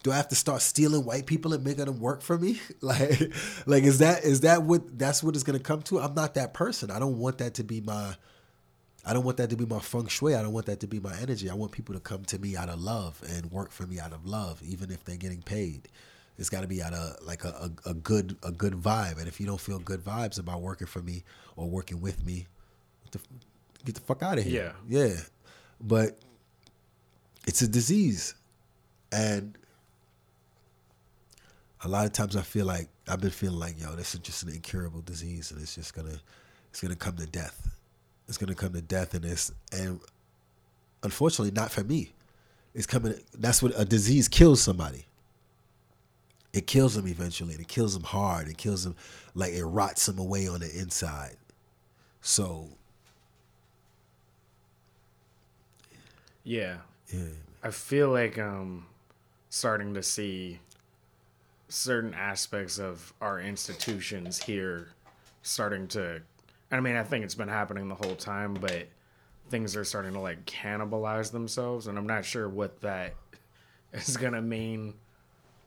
[0.03, 2.59] Do I have to start stealing white people and making them work for me?
[2.81, 3.31] like,
[3.65, 5.99] like is that is that what that's what it's gonna come to?
[5.99, 6.91] I'm not that person.
[6.91, 8.15] I don't want that to be my
[9.05, 10.35] I don't want that to be my feng shui.
[10.35, 11.49] I don't want that to be my energy.
[11.49, 14.13] I want people to come to me out of love and work for me out
[14.13, 15.89] of love, even if they're getting paid.
[16.37, 19.19] It's got to be out of like a, a, a, good a good vibe.
[19.19, 21.23] And if you don't feel good vibes about working for me
[21.57, 22.47] or working with me,
[23.03, 23.19] get the,
[23.85, 24.73] get the fuck out of here.
[24.87, 25.15] Yeah, yeah.
[25.81, 26.17] But
[27.47, 28.35] it's a disease,
[29.11, 29.57] and
[31.83, 34.43] a lot of times I feel like I've been feeling like, yo, this is just
[34.43, 36.19] an incurable disease, and it's just gonna
[36.69, 37.69] it's gonna come to death
[38.27, 39.99] it's gonna come to death and it's and
[41.03, 42.13] unfortunately, not for me.
[42.73, 43.13] It's coming.
[43.37, 45.05] That's what a disease kills somebody.
[46.53, 48.47] It kills them eventually, and it kills them hard.
[48.47, 48.95] It kills them
[49.35, 51.35] like it rots them away on the inside.
[52.21, 52.69] So.
[56.43, 56.77] Yeah.
[57.13, 57.21] Yeah.
[57.63, 58.85] I feel like um
[59.49, 60.59] starting to see
[61.69, 64.89] certain aspects of our institutions here
[65.41, 66.21] starting to
[66.71, 68.87] I mean, I think it's been happening the whole time, but
[69.49, 73.13] things are starting to like cannibalize themselves, and I'm not sure what that
[73.93, 74.95] is gonna mean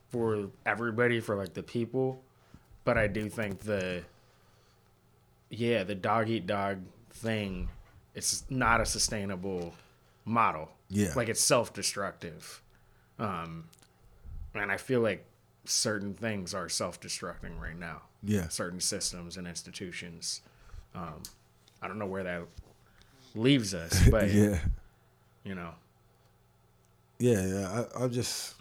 [0.08, 2.20] for everybody, for like the people.
[2.84, 4.02] But I do think the
[5.50, 6.78] yeah, the dog eat dog
[7.10, 7.68] thing,
[8.14, 9.74] it's not a sustainable
[10.24, 10.70] model.
[10.88, 12.62] Yeah, like it's self destructive,
[13.18, 13.64] um,
[14.54, 15.24] and I feel like
[15.64, 18.02] certain things are self destructing right now.
[18.22, 20.42] Yeah, certain systems and institutions.
[20.94, 21.22] Um,
[21.82, 22.42] I don't know where that
[23.34, 24.58] leaves us, but yeah,
[25.44, 25.70] you know.
[27.18, 27.84] Yeah, yeah.
[27.96, 28.54] I, I'm just,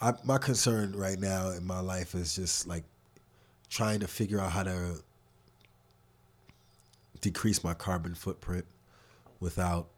[0.00, 2.84] I my concern right now in my life is just like
[3.68, 5.02] trying to figure out how to
[7.20, 8.64] decrease my carbon footprint
[9.40, 9.88] without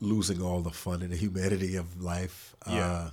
[0.00, 2.54] losing all the fun and the humanity of life.
[2.68, 2.86] Yeah.
[2.86, 3.10] Uh,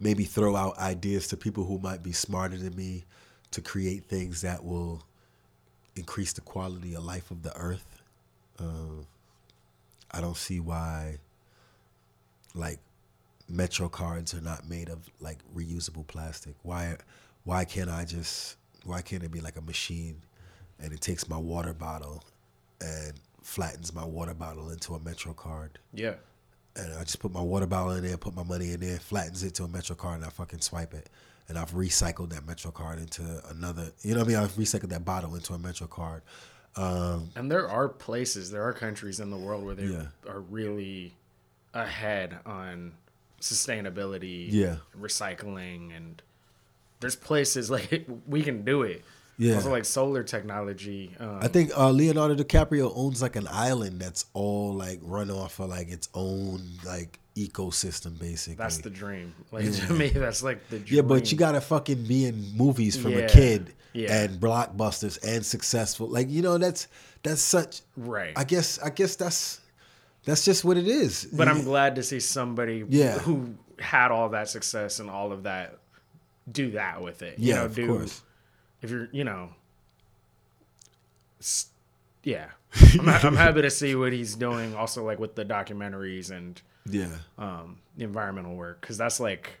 [0.00, 3.04] maybe throw out ideas to people who might be smarter than me
[3.52, 5.02] to create things that will
[5.96, 8.02] increase the quality of life of the earth.
[8.58, 9.02] Uh,
[10.10, 11.18] I don't see why,
[12.54, 12.80] like,
[13.48, 16.54] Metro cards are not made of like reusable plastic.
[16.62, 16.96] Why,
[17.44, 18.56] why can't I just?
[18.84, 20.22] Why can't it be like a machine,
[20.80, 22.24] and it takes my water bottle,
[22.80, 23.12] and
[23.44, 25.78] flattens my water bottle into a Metro card?
[25.92, 26.14] Yeah.
[26.76, 29.44] And I just put my water bottle in there, put my money in there, flattens
[29.44, 31.08] it to a Metro card, and I fucking swipe it
[31.48, 33.92] and I've recycled that Metro card into another.
[34.02, 34.36] You know what I mean?
[34.38, 36.22] I've recycled that bottle into a Metro card.
[36.76, 40.06] Um, and there are places, there are countries in the world where they yeah.
[40.28, 41.14] are really
[41.72, 42.92] ahead on
[43.40, 46.20] sustainability, yeah, recycling, and
[47.00, 49.04] there's places like we can do it.
[49.36, 49.56] Yeah.
[49.56, 51.14] Also, like solar technology.
[51.18, 55.58] Um, I think uh, Leonardo DiCaprio owns like an island that's all like run off
[55.58, 58.54] of like its own like ecosystem basically.
[58.54, 59.34] That's the dream.
[59.50, 59.70] Like yeah.
[59.86, 60.96] to me, that's like the dream.
[60.96, 63.18] Yeah, but you gotta fucking be in movies from yeah.
[63.18, 64.22] a kid yeah.
[64.22, 66.06] and blockbusters and successful.
[66.06, 66.86] Like you know, that's
[67.22, 68.32] that's such right.
[68.36, 69.60] I guess I guess that's
[70.24, 71.26] that's just what it is.
[71.32, 73.18] But I'm glad to see somebody yeah.
[73.18, 75.78] who had all that success and all of that
[76.50, 77.38] do that with it.
[77.38, 78.22] You yeah, know, do course.
[78.84, 79.48] If you're you know
[82.22, 82.48] yeah.
[82.94, 87.08] I'm, I'm happy to see what he's doing also like with the documentaries and yeah.
[87.38, 89.58] um the environmental work because that's like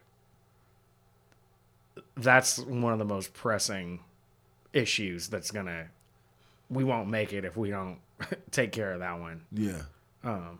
[2.16, 4.00] that's one of the most pressing
[4.72, 5.86] issues that's gonna
[6.68, 7.98] we won't make it if we don't
[8.50, 9.42] take care of that one.
[9.52, 9.82] Yeah.
[10.22, 10.58] Um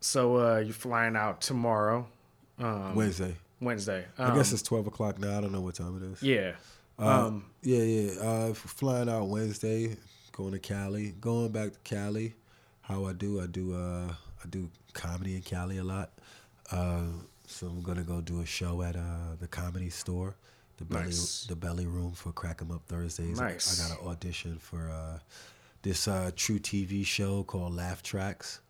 [0.00, 2.06] so uh you're flying out tomorrow
[2.58, 5.74] um wednesday wednesday um, i guess um, it's 12 o'clock now i don't know what
[5.74, 6.52] time it is yeah
[6.98, 9.96] uh, um yeah yeah uh flying out wednesday
[10.32, 12.34] going to cali going back to cali
[12.84, 13.40] how I do.
[13.40, 16.10] I do uh, I do comedy in Cali a lot.
[16.70, 17.04] Uh,
[17.46, 20.36] so I'm gonna go do a show at uh, the comedy store,
[20.76, 21.46] the belly nice.
[21.48, 23.40] the belly room for Crack 'em Up Thursdays.
[23.40, 23.80] Nice.
[23.80, 25.18] I, I got an audition for uh,
[25.82, 28.60] this uh, truTV show called Laugh Tracks.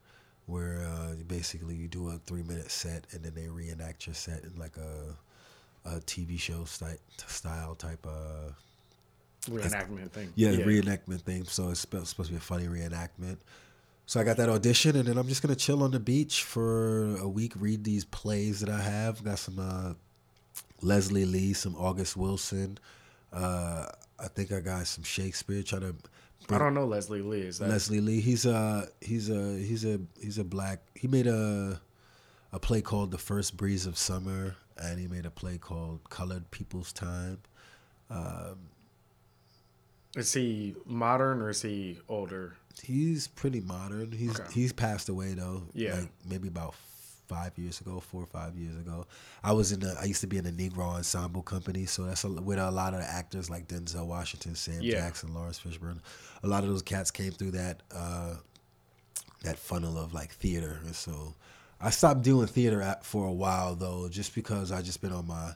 [0.47, 4.45] Where uh, basically you do a three minute set and then they reenact your set
[4.45, 5.17] in like a
[5.87, 8.55] a TV show style style type of
[9.51, 10.33] reenactment thing.
[10.35, 11.45] yeah, the reenactment thing.
[11.45, 13.39] So it's supposed supposed to be a funny reenactment.
[14.07, 17.17] So I got that audition, and then I'm just gonna chill on the beach for
[17.17, 19.25] a week, read these plays that I have.
[19.25, 19.95] Got some uh,
[20.83, 22.79] Leslie Lee, some August Wilson.
[23.33, 23.87] Uh,
[24.19, 25.63] I think I got some Shakespeare.
[25.63, 25.95] Trying to
[26.51, 27.41] I don't know Leslie Lee.
[27.43, 28.21] Is that Leslie Lee.
[28.21, 30.81] He's a he's a he's a he's a black.
[30.95, 31.81] He made a
[32.53, 36.51] a play called The First Breeze of Summer, and he made a play called Colored
[36.51, 37.39] People's Time.
[38.11, 38.69] Um,
[40.17, 42.57] is he modern or is he older?
[42.83, 44.13] He's pretty modern.
[44.13, 44.53] He's Okay.
[44.53, 45.63] he's passed away though.
[45.75, 45.95] Yeah.
[46.01, 46.75] like maybe about
[47.27, 49.07] five years ago, four or five years ago.
[49.43, 49.97] I was in the.
[50.01, 52.95] I used to be in the Negro Ensemble Company, so that's a, with a lot
[52.95, 55.01] of actors like Denzel Washington, Sam Yeah.
[55.01, 56.01] Jackson, Laurence Fishburne.
[56.43, 58.35] A lot of those cats came through that uh,
[59.43, 61.35] that funnel of like theater, and so
[61.81, 65.27] I stopped doing theater at, for a while though, just because I just been on
[65.27, 65.53] my.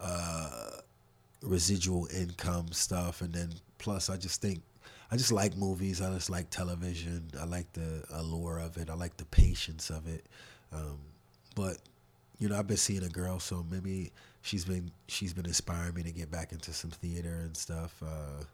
[0.00, 0.70] Uh,
[1.42, 4.60] residual income stuff and then plus I just think
[5.10, 6.00] I just like movies.
[6.00, 7.30] I just like television.
[7.40, 8.88] I like the allure of it.
[8.88, 10.26] I like the patience of it.
[10.72, 10.98] Um,
[11.56, 11.78] but
[12.38, 14.12] you know, I've been seeing a girl, so maybe
[14.42, 18.02] she's been she's been inspiring me to get back into some theater and stuff.
[18.02, 18.44] Uh,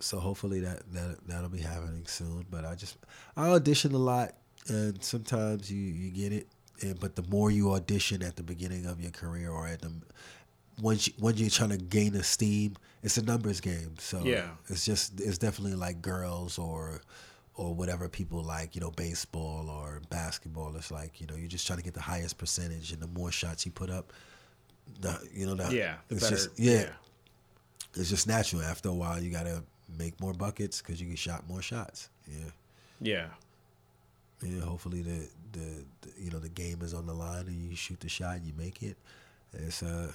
[0.00, 2.46] so hopefully that that that'll be happening soon.
[2.50, 2.96] But I just
[3.36, 4.34] I audition a lot,
[4.68, 6.46] and sometimes you you get it.
[6.80, 9.90] And but the more you audition at the beginning of your career or at the
[10.80, 13.96] once you, when you're trying to gain esteem, it's a numbers game.
[13.98, 14.50] So Yeah.
[14.68, 17.00] it's just it's definitely like girls or
[17.58, 20.74] or whatever people like, you know, baseball or basketball.
[20.76, 23.30] It's like you know you're just trying to get the highest percentage, and the more
[23.32, 24.12] shots you put up,
[25.00, 26.88] the you know the Yeah, it's better- just yeah,
[27.94, 28.62] it's just natural.
[28.62, 29.62] After a while, you gotta
[29.98, 32.10] make more buckets because you can shot more shots.
[32.28, 32.50] Yeah.
[33.00, 33.26] yeah,
[34.42, 37.74] Yeah, hopefully the, the the you know the game is on the line and you
[37.74, 38.96] shoot the shot and you make it.
[39.52, 40.12] It's a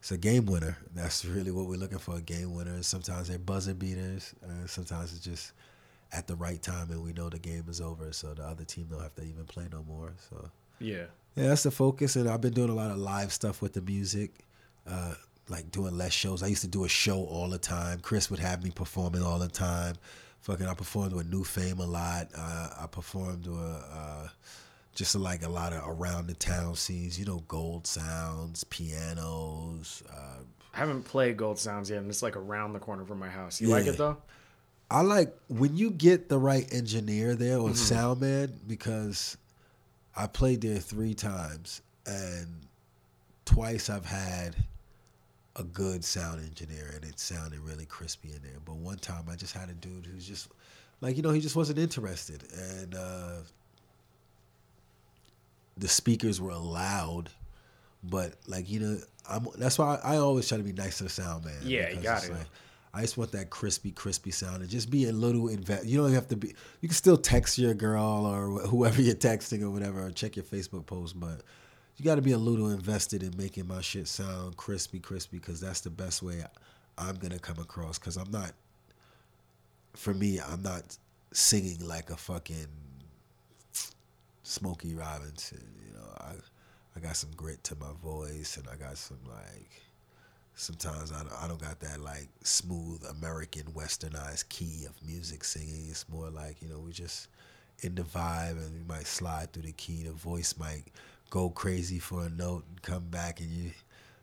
[0.00, 0.78] it's a game winner.
[0.94, 2.16] That's really what we're looking for.
[2.16, 2.82] A game winner.
[2.82, 4.34] Sometimes they're buzzer beaters.
[4.42, 5.52] Uh, sometimes it's just
[6.12, 8.86] at the right time and we know the game is over, so the other team
[8.90, 10.12] don't have to even play no more.
[10.30, 11.04] So yeah,
[11.36, 12.16] yeah, that's the focus.
[12.16, 14.32] And I've been doing a lot of live stuff with the music,
[14.86, 15.14] uh,
[15.48, 16.42] like doing less shows.
[16.42, 18.00] I used to do a show all the time.
[18.00, 19.96] Chris would have me performing all the time.
[20.40, 22.28] Fucking, I performed with New Fame a lot.
[22.34, 24.28] Uh, I performed with uh,
[24.94, 27.18] just like a lot of around the town scenes.
[27.18, 30.02] You know, Gold Sounds, pianos.
[30.10, 30.42] Uh,
[30.72, 33.60] I haven't played Gold Sounds yet, and it's like around the corner from my house.
[33.60, 34.16] You like it though?
[34.90, 39.36] I like when you get the right engineer there or sound man because
[40.16, 42.46] I played there three times and
[43.44, 44.56] twice I've had
[45.56, 48.60] a good sound engineer and it sounded really crispy in there.
[48.64, 50.48] But one time I just had a dude who's just
[51.00, 53.36] like you know he just wasn't interested and uh,
[55.76, 57.30] the speakers were loud.
[58.02, 61.04] But like you know, I'm that's why I, I always try to be nice to
[61.04, 61.54] the sound man.
[61.62, 62.30] Yeah, you got it.
[62.30, 62.46] like,
[62.98, 65.86] I just want that crispy, crispy sound and just be a little invest.
[65.86, 66.48] You don't have to be.
[66.80, 70.44] You can still text your girl or whoever you're texting or whatever, or check your
[70.44, 71.42] Facebook post, but
[71.96, 75.60] you got to be a little invested in making my shit sound crispy, crispy, because
[75.60, 76.44] that's the best way
[76.98, 78.00] I'm gonna come across.
[78.00, 78.50] Because I'm not.
[79.94, 80.98] For me, I'm not
[81.32, 82.66] singing like a fucking
[84.42, 85.62] Smokey Robinson.
[85.86, 86.32] You know, I
[86.96, 89.70] I got some grit to my voice, and I got some like
[90.58, 95.86] sometimes I don't, I don't got that like smooth American westernized key of music singing.
[95.88, 97.28] It's more like you know we just
[97.80, 100.02] in the vibe and we might slide through the key.
[100.02, 100.84] The voice might
[101.30, 103.70] go crazy for a note and come back, and you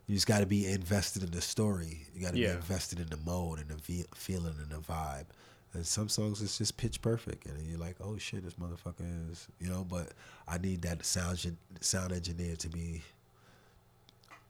[0.07, 2.05] you just got to be invested in the story.
[2.13, 2.49] You got to Yeah.
[2.51, 5.25] be invested in the mode and the ve- feeling and the vibe.
[5.73, 9.47] And some songs it's just pitch perfect, and you're like, oh shit, this motherfucker is,
[9.59, 9.83] you know.
[9.83, 10.11] But
[10.47, 13.03] I need that sound sound engineer to be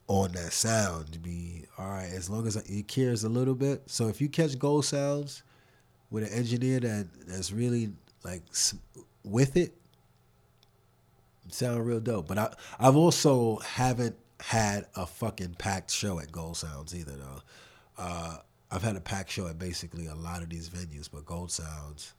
[0.08, 3.84] on that sound be all right as long as it cares a little bit.
[3.88, 5.44] So if you catch gold sounds
[6.12, 7.92] with an engineer that that's really
[8.24, 8.44] like
[9.24, 9.74] with it,
[11.50, 12.28] sound real dope.
[12.28, 17.42] But I I've also haven't had a fucking packed show at Gold Sounds either though.
[17.98, 18.38] Uh,
[18.72, 22.14] I've had a packed show at basically a lot of these venues, but Gold Sounds,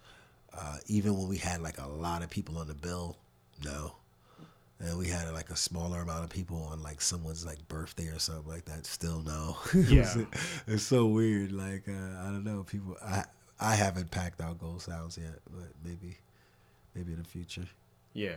[0.56, 3.16] uh, even when we had like a lot of people on the bill,
[3.64, 3.96] no.
[4.78, 8.18] And we had like a smaller amount of people on like someone's like birthday or
[8.18, 8.84] something like that.
[8.86, 9.56] Still no.
[9.88, 10.14] Yeah.
[10.66, 11.52] it's so weird.
[11.52, 12.62] Like uh, I don't know.
[12.62, 13.24] People, I
[13.58, 16.18] I haven't packed out Gold Sounds yet, but maybe
[16.94, 17.64] maybe in the future.
[18.12, 18.36] Yeah.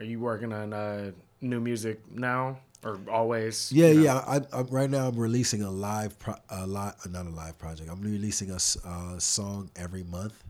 [0.00, 3.70] Are you working on uh, new music now or always?
[3.72, 4.02] Yeah, You know?
[4.02, 4.16] yeah.
[4.26, 7.88] I, I, right now, I'm releasing a live, pro, a lot, not a live project.
[7.90, 10.42] I'm releasing a, uh, song every month.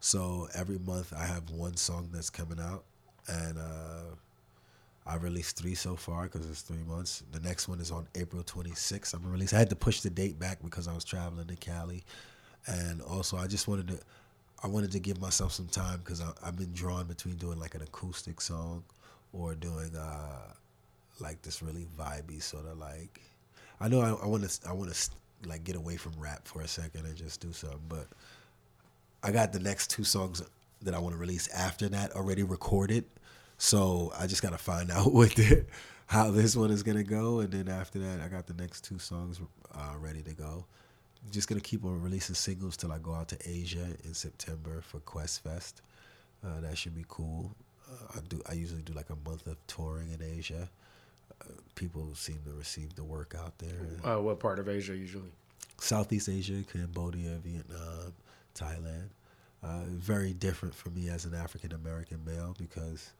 [0.00, 2.84] So every month I have one song that's coming out,
[3.28, 4.14] and uh,
[5.06, 7.22] I released three so far because it's three months.
[7.32, 9.14] The next one is on April 26th.
[9.14, 9.52] I'm gonna release.
[9.52, 12.04] I had to push the date back because I was traveling to Cali,
[12.66, 13.98] and also I just wanted to,
[14.62, 17.82] I wanted to give myself some time because I've been drawn between doing like an
[17.82, 18.84] acoustic song,
[19.32, 20.52] or doing uh,
[21.20, 23.20] like this really vibey sort of like.
[23.80, 25.10] I know I want to I want to
[25.48, 28.06] like get away from rap for a second and just do something, but
[29.24, 30.42] I got the next two songs
[30.82, 33.04] that I want to release after that already recorded.
[33.58, 35.64] So I just gotta find out what the,
[36.06, 38.98] how this one is gonna go, and then after that, I got the next two
[38.98, 39.40] songs
[39.74, 40.66] uh, ready to go.
[41.30, 44.98] Just gonna keep on releasing singles till I go out to Asia in September for
[45.00, 45.82] Quest Fest.
[46.44, 47.54] Uh, that should be cool.
[47.88, 48.42] Uh, I do.
[48.48, 50.68] I usually do like a month of touring in Asia.
[51.40, 51.44] Uh,
[51.76, 53.86] people seem to receive the work out there.
[54.04, 55.30] Uh, what part of Asia usually?
[55.78, 58.12] Southeast Asia, Cambodia, Vietnam,
[58.54, 59.08] Thailand.
[59.62, 63.12] Uh, very different for me as an African American male because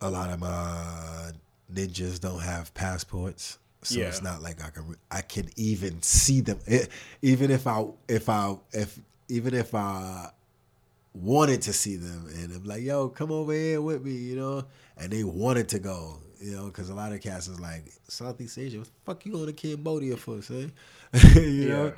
[0.00, 1.32] a lot of my
[1.72, 3.58] ninjas don't have passports.
[3.82, 4.06] So yeah.
[4.06, 6.58] it's not like I can I can even see them.
[6.66, 6.88] It,
[7.22, 8.98] even if I if I if
[9.28, 10.30] even if I
[11.14, 14.64] wanted to see them and I'm like, yo, come over here with me, you know,
[14.96, 18.58] and they wanted to go, you know, because a lot of cats is like Southeast
[18.58, 20.70] Asia, what the fuck you going to Cambodia for, say,
[21.34, 21.68] you yeah.
[21.68, 21.92] know.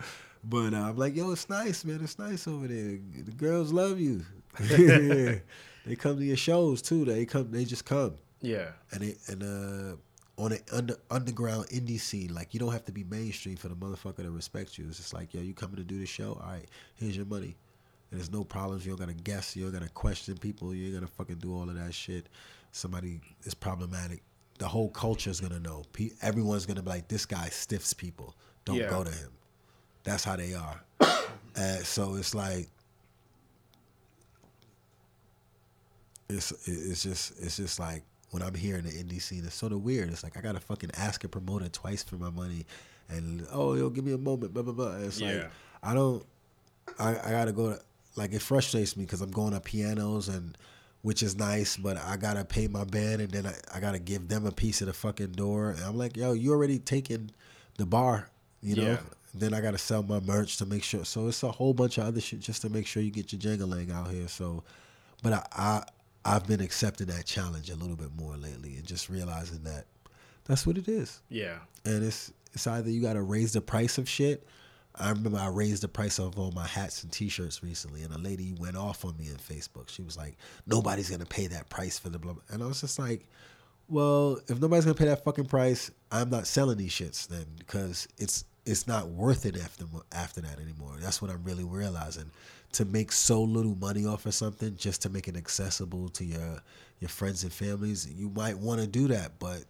[0.45, 2.01] But uh, I'm like, yo, it's nice, man.
[2.03, 2.99] It's nice over there.
[3.25, 4.25] The girls love you.
[4.59, 7.05] they come to your shows too.
[7.05, 7.51] They come.
[7.51, 8.15] They just come.
[8.41, 8.71] Yeah.
[8.93, 9.97] And and uh
[10.39, 13.75] on an under, underground indie scene, like you don't have to be mainstream for the
[13.75, 14.87] motherfucker to respect you.
[14.89, 16.41] It's just like, yo, you coming to do the show?
[16.43, 17.57] All right, here's your money.
[18.11, 18.87] And there's no problems.
[18.87, 19.57] You don't gotta guess.
[19.57, 20.75] You don't gotta question people.
[20.75, 22.29] You ain't gonna fucking do all of that shit.
[22.71, 24.23] Somebody is problematic.
[24.59, 25.85] The whole culture is gonna know.
[26.23, 28.35] Everyone's gonna be like, this guy stiffs people.
[28.65, 28.91] Don't yeah.
[28.91, 29.31] go to him.
[30.05, 30.81] That's how they are.
[31.57, 32.69] and so it's like
[36.29, 39.73] it's it's just it's just like when I'm here in the indie scene, it's sort
[39.73, 40.11] of weird.
[40.11, 42.67] It's like I gotta fucking ask a promoter twice for my money,
[43.09, 44.97] and oh, yo, give me a moment, blah blah blah.
[44.97, 45.33] It's yeah.
[45.33, 45.51] like
[45.83, 46.25] I don't,
[46.99, 47.81] I, I gotta go to
[48.17, 50.57] like it frustrates me because I'm going to pianos and
[51.03, 54.29] which is nice, but I gotta pay my band and then I, I gotta give
[54.29, 55.71] them a piece of the fucking door.
[55.71, 57.31] And I'm like, yo, you already taking
[57.79, 58.29] the bar,
[58.61, 58.83] you know?
[58.83, 58.99] Yeah.
[59.39, 61.05] Then I gotta sell my merch to make sure.
[61.05, 63.41] So it's a whole bunch of other shit just to make sure you get your
[63.41, 64.29] jangling out here.
[64.29, 64.65] So,
[65.23, 65.85] but I, I
[66.25, 69.87] I've been accepting that challenge a little bit more lately and just realizing that
[70.45, 71.21] that's what it is.
[71.29, 71.59] Yeah.
[71.85, 74.47] And it's it's either you gotta raise the price of shit.
[74.95, 78.19] I remember I raised the price of all my hats and T-shirts recently, and a
[78.19, 79.89] lady went off on me on Facebook.
[79.89, 80.37] She was like,
[80.67, 83.29] "Nobody's gonna pay that price for the blah," and I was just like,
[83.87, 88.09] "Well, if nobody's gonna pay that fucking price, I'm not selling these shits then because
[88.19, 90.97] it's it's not worth it after after that anymore.
[91.01, 92.31] That's what I'm really realizing.
[92.73, 96.63] To make so little money off of something just to make it accessible to your
[97.01, 99.65] your friends and families, you might want to do that, but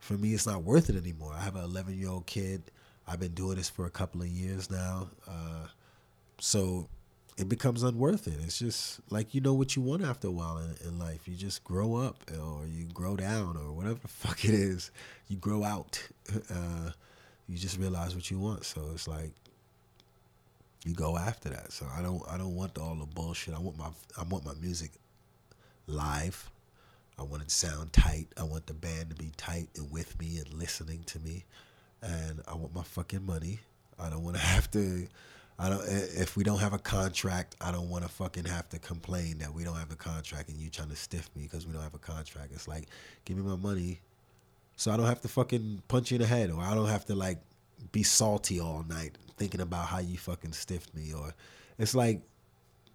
[0.00, 1.32] for me, it's not worth it anymore.
[1.36, 2.62] I have an 11 year old kid.
[3.06, 5.66] I've been doing this for a couple of years now, uh,
[6.38, 6.88] so
[7.36, 8.34] it becomes unworth it.
[8.42, 11.26] It's just like you know what you want after a while in, in life.
[11.26, 14.90] You just grow up, or you grow down, or whatever the fuck it is.
[15.28, 16.02] You grow out.
[16.50, 16.90] Uh,
[17.50, 18.64] you just realize what you want.
[18.64, 19.32] So it's like
[20.84, 21.72] you go after that.
[21.72, 23.54] So I don't I don't want all the bullshit.
[23.54, 24.92] I want my I want my music
[25.88, 26.48] live.
[27.18, 28.28] I want it to sound tight.
[28.38, 31.44] I want the band to be tight and with me and listening to me.
[32.02, 33.58] And I want my fucking money.
[33.98, 35.08] I don't want to have to
[35.58, 38.78] I don't if we don't have a contract, I don't want to fucking have to
[38.78, 41.72] complain that we don't have a contract and you trying to stiff me because we
[41.72, 42.52] don't have a contract.
[42.52, 42.86] It's like
[43.24, 43.98] give me my money
[44.80, 47.04] so I don't have to fucking punch you in the head, or I don't have
[47.06, 47.36] to like
[47.92, 51.34] be salty all night thinking about how you fucking stiffed me, or
[51.78, 52.22] it's like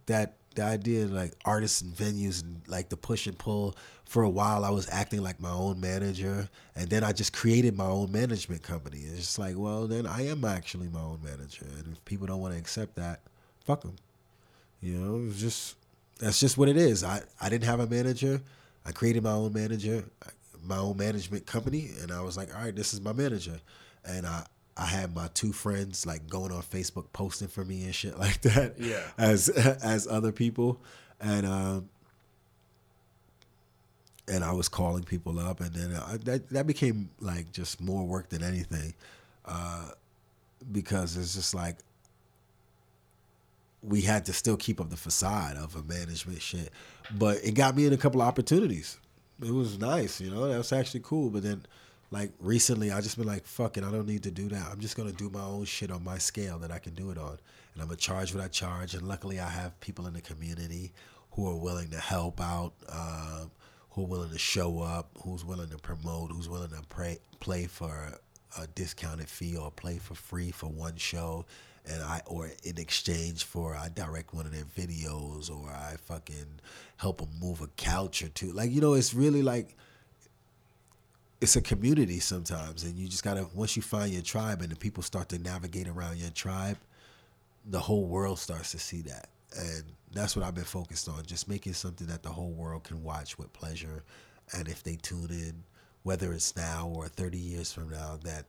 [0.07, 3.75] that the idea like artists and venues and like the push and pull.
[4.05, 7.77] For a while, I was acting like my own manager, and then I just created
[7.77, 9.01] my own management company.
[9.01, 12.41] It's just like, well, then I am actually my own manager, and if people don't
[12.41, 13.21] want to accept that,
[13.63, 13.95] fuck them.
[14.81, 15.75] You know, it's just
[16.17, 17.03] that's just what it is.
[17.03, 18.41] I I didn't have a manager.
[18.87, 20.03] I created my own manager.
[20.65, 23.59] My own management company, and I was like, all right, this is my manager,
[24.03, 24.45] and I
[24.77, 28.41] I had my two friends like going on Facebook posting for me and shit like
[28.41, 28.79] that.
[28.79, 29.03] Yeah.
[29.17, 30.81] As as other people,
[31.19, 31.89] and um,
[34.27, 38.05] and I was calling people up, and then I, that that became like just more
[38.05, 38.93] work than anything,
[39.45, 39.91] uh,
[40.71, 41.77] because it's just like
[43.81, 46.71] we had to still keep up the facade of a management shit,
[47.17, 48.97] but it got me in a couple of opportunities
[49.41, 50.47] it was nice, you know.
[50.47, 51.29] That was actually cool.
[51.29, 51.65] But then,
[52.11, 54.67] like recently, I just been like, "Fuck it, I don't need to do that.
[54.71, 57.17] I'm just gonna do my own shit on my scale that I can do it
[57.17, 57.37] on."
[57.75, 58.93] and I'm gonna charge what I charge.
[58.93, 60.93] And luckily, I have people in the community
[61.31, 63.51] who are willing to help out, um,
[63.91, 67.67] who are willing to show up, who's willing to promote, who's willing to pray, play
[67.67, 68.17] for
[68.57, 71.45] a discounted fee or play for free for one show
[71.87, 76.59] and I or in exchange for I direct one of their videos or I fucking
[76.97, 78.51] help them move a couch or two.
[78.51, 79.75] Like you know, it's really like
[81.41, 84.75] it's a community sometimes, and you just gotta once you find your tribe and the
[84.75, 86.77] people start to navigate around your tribe,
[87.65, 89.83] the whole world starts to see that, and
[90.13, 93.37] that's what I've been focused on, just making something that the whole world can watch
[93.37, 94.03] with pleasure,
[94.53, 95.63] and if they tune in,
[96.03, 98.45] whether it's now or thirty years from now, that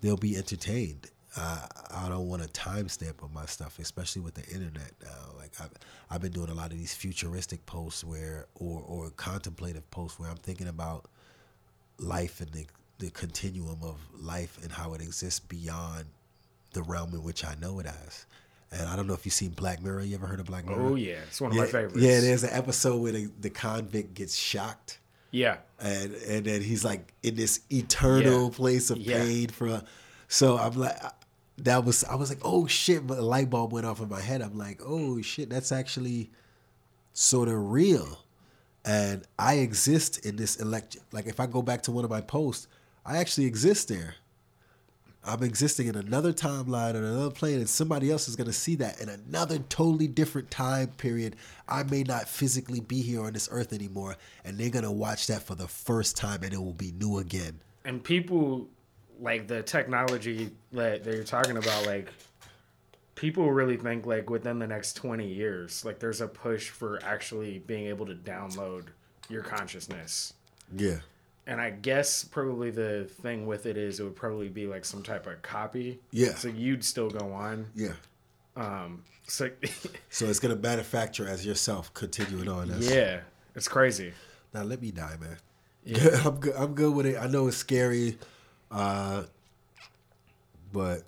[0.00, 4.44] they'll be entertained I, I don't want a timestamp on my stuff, especially with the
[4.54, 5.34] internet now.
[5.38, 5.70] Like I've,
[6.10, 10.28] I've been doing a lot of these futuristic posts where, or, or contemplative posts where
[10.28, 11.06] I'm thinking about
[11.98, 12.66] life and the,
[12.98, 16.04] the continuum of life and how it exists beyond
[16.72, 18.26] the realm in which I know it as.
[18.70, 20.02] And I don't know if you've seen Black Mirror.
[20.02, 20.80] You ever heard of Black Mirror?
[20.82, 21.96] Oh yeah, it's one of yeah, my favorites.
[21.98, 24.98] Yeah, there's an episode where the, the convict gets shocked.
[25.30, 25.58] Yeah.
[25.78, 28.56] And and then he's like in this eternal Yeah.
[28.56, 29.18] place of Yeah.
[29.22, 29.82] pain for.
[30.28, 30.96] So I'm like,
[31.62, 33.06] that was I was like, oh shit!
[33.06, 34.42] But a light bulb went off in my head.
[34.42, 36.30] I'm like, oh shit, that's actually
[37.12, 38.18] sort of real.
[38.84, 40.96] And I exist in this elect.
[41.12, 42.66] Like if I go back to one of my posts,
[43.06, 44.16] I actually exist there.
[45.24, 49.00] I'm existing in another timeline on another plane, and somebody else is gonna see that
[49.00, 51.36] in another totally different time period.
[51.68, 55.44] I may not physically be here on this earth anymore, and they're gonna watch that
[55.44, 57.60] for the first time, and it will be new again.
[57.84, 58.66] and people
[59.22, 62.08] like the technology that, that you're talking about like
[63.14, 67.58] people really think like within the next 20 years like there's a push for actually
[67.66, 68.84] being able to download
[69.28, 70.32] your consciousness
[70.76, 70.98] Yeah.
[71.46, 75.02] and i guess probably the thing with it is it would probably be like some
[75.02, 76.34] type of copy Yeah.
[76.34, 77.92] so you'd still go on Yeah.
[78.56, 79.48] um so
[80.10, 82.68] So it's gonna manufacture as yourself, continuing on.
[82.68, 83.20] That's, yeah
[83.54, 84.12] it's crazy
[84.52, 85.36] Now let me die, man.
[85.84, 86.20] Yeah.
[86.24, 86.54] I'm good.
[86.56, 87.16] I'm good with it.
[87.18, 88.18] I know it's scary,
[88.72, 89.24] uh,
[90.72, 91.02] but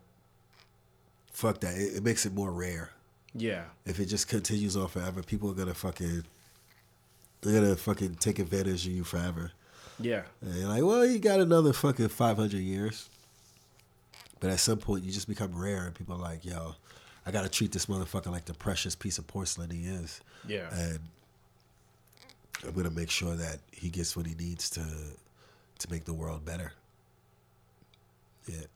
[1.33, 1.75] fuck that.
[1.77, 2.91] It, it makes it more rare.
[3.35, 6.25] yeah If it just continues on forever, people are gonna fucking
[7.41, 9.53] they're gonna fucking take advantage of you forever.
[9.99, 13.09] yeah And you're like, well, you got another fucking 500 years.
[14.41, 16.75] But at some point, you just become rare, and people are like, yo,
[17.25, 20.21] I gotta treat this motherfucker like the precious piece of porcelain he is.
[20.47, 20.99] yeah and
[22.67, 24.85] I'm gonna make sure that he gets what he needs to
[25.79, 26.73] to make the world better.
[28.47, 28.67] Yeah.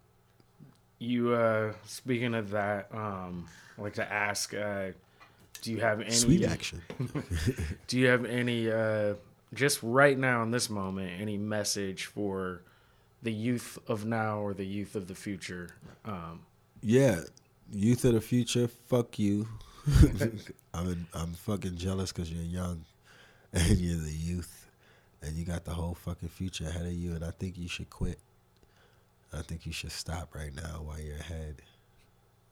[0.98, 3.46] You uh speaking of that, um
[3.76, 4.88] I'd like to ask uh
[5.62, 6.82] do you have any Sweet action.
[7.86, 9.14] do you have any uh
[9.54, 12.62] just right now in this moment any message for
[13.22, 15.70] the youth of now or the youth of the future?
[16.04, 16.40] Um
[16.82, 17.20] Yeah.
[17.70, 19.46] Youth of the future, fuck you.
[20.74, 22.84] I'm I'm fucking jealous because you're young,
[23.52, 24.68] and you're the youth,
[25.22, 27.14] and you got the whole fucking future ahead of you.
[27.14, 28.18] And I think you should quit.
[29.32, 31.56] I think you should stop right now while you're ahead.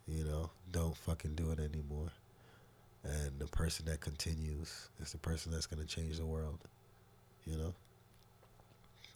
[0.07, 2.12] You know, don't fucking do it anymore.
[3.03, 6.59] And the person that continues is the person that's gonna change the world.
[7.45, 7.74] You know,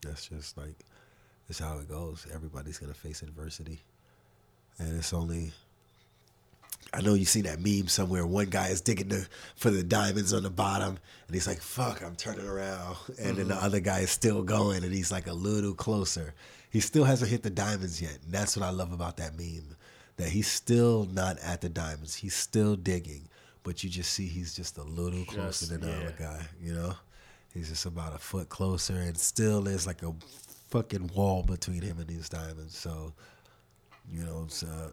[0.02, 0.76] that's just like
[1.48, 2.26] it's how it goes.
[2.32, 3.80] Everybody's gonna face adversity,
[4.78, 5.52] and it's only
[6.92, 8.26] I know you see that meme somewhere.
[8.26, 12.02] One guy is digging the, for the diamonds on the bottom, and he's like, "Fuck,
[12.02, 13.64] I'm turning around," and then the mm-hmm.
[13.64, 16.34] other guy is still going, and he's like a little closer.
[16.70, 19.76] He still hasn't hit the diamonds yet, and that's what I love about that meme.
[20.16, 22.14] That he's still not at the diamonds.
[22.14, 23.28] He's still digging,
[23.62, 25.96] but you just see he's just a little closer Just- than the yeah.
[25.96, 26.42] other guy.
[26.62, 26.94] You know,
[27.52, 30.12] he's just about a foot closer, and still there's like a
[30.68, 32.76] fucking wall between him and these diamonds.
[32.76, 33.12] So,
[34.12, 34.62] you know, it's.
[34.62, 34.90] Uh,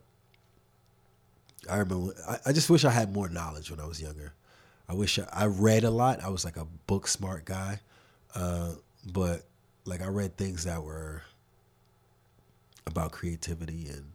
[1.69, 2.13] I remember.
[2.27, 4.33] I, I just wish I had more knowledge when I was younger.
[4.89, 6.23] I wish I, I read a lot.
[6.23, 7.81] I was like a book smart guy,
[8.33, 8.71] uh,
[9.11, 9.43] but
[9.85, 11.21] like I read things that were
[12.87, 14.05] about creativity and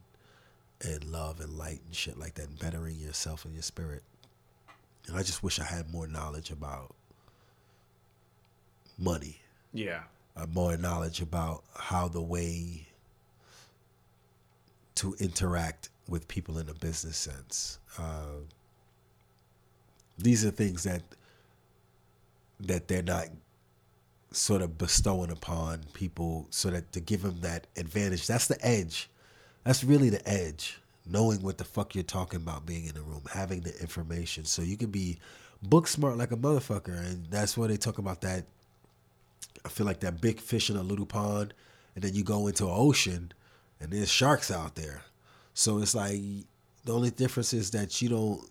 [0.81, 4.03] and love and light and shit like that, and bettering yourself and your spirit.
[5.07, 6.93] And I just wish I had more knowledge about
[8.97, 9.37] money,
[9.73, 10.01] yeah.
[10.35, 12.87] uh, more knowledge about how the way
[14.95, 17.79] to interact with people in a business sense.
[17.97, 18.43] Uh,
[20.17, 21.01] these are things that
[22.59, 23.27] that they're not
[24.33, 28.27] sort of bestowing upon people so that to give them that advantage.
[28.27, 29.09] That's the edge.
[29.63, 30.79] That's really the edge.
[31.05, 34.61] Knowing what the fuck you're talking about, being in the room, having the information, so
[34.61, 35.19] you can be
[35.61, 38.45] book smart like a motherfucker, and that's where they talk about that
[39.65, 41.53] I feel like that big fish in a little pond,
[41.95, 43.31] and then you go into an ocean,
[43.79, 45.03] and there's sharks out there.
[45.53, 46.19] So it's like
[46.85, 48.49] the only difference is that you don't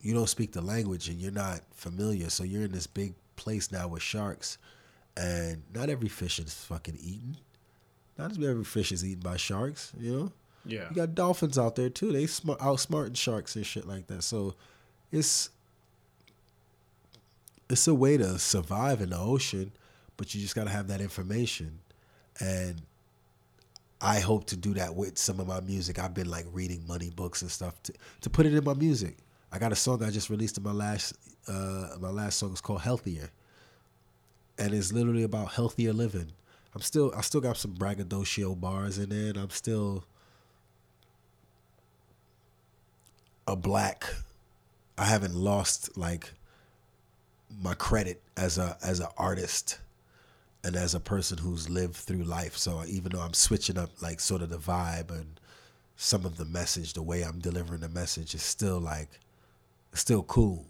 [0.00, 2.28] you don't speak the language and you're not familiar.
[2.28, 4.58] So you're in this big place now with sharks,
[5.16, 7.36] and not every fish is fucking eaten.
[8.18, 9.92] Not every fish is eaten by sharks.
[9.98, 10.32] You know.
[10.64, 10.88] Yeah.
[10.90, 12.12] You got dolphins out there too.
[12.12, 14.22] They smart outsmarting sharks and shit like that.
[14.22, 14.54] So
[15.10, 15.50] it's
[17.68, 19.72] it's a way to survive in the ocean,
[20.16, 21.80] but you just gotta have that information.
[22.40, 22.82] And
[24.00, 25.98] I hope to do that with some of my music.
[25.98, 27.92] I've been like reading money books and stuff to,
[28.22, 29.18] to put it in my music.
[29.52, 31.14] I got a song I just released in my last
[31.48, 33.30] uh, my last song is called Healthier.
[34.62, 36.30] And it's literally about healthier living.
[36.72, 40.04] I'm still I still got some braggadocio bars in there and I'm still
[43.48, 44.04] a black
[44.96, 46.32] I haven't lost like
[47.60, 49.80] my credit as a as an artist
[50.62, 52.56] and as a person who's lived through life.
[52.56, 55.40] So even though I'm switching up like sort of the vibe and
[55.96, 59.10] some of the message, the way I'm delivering the message is still like
[59.92, 60.66] still cool.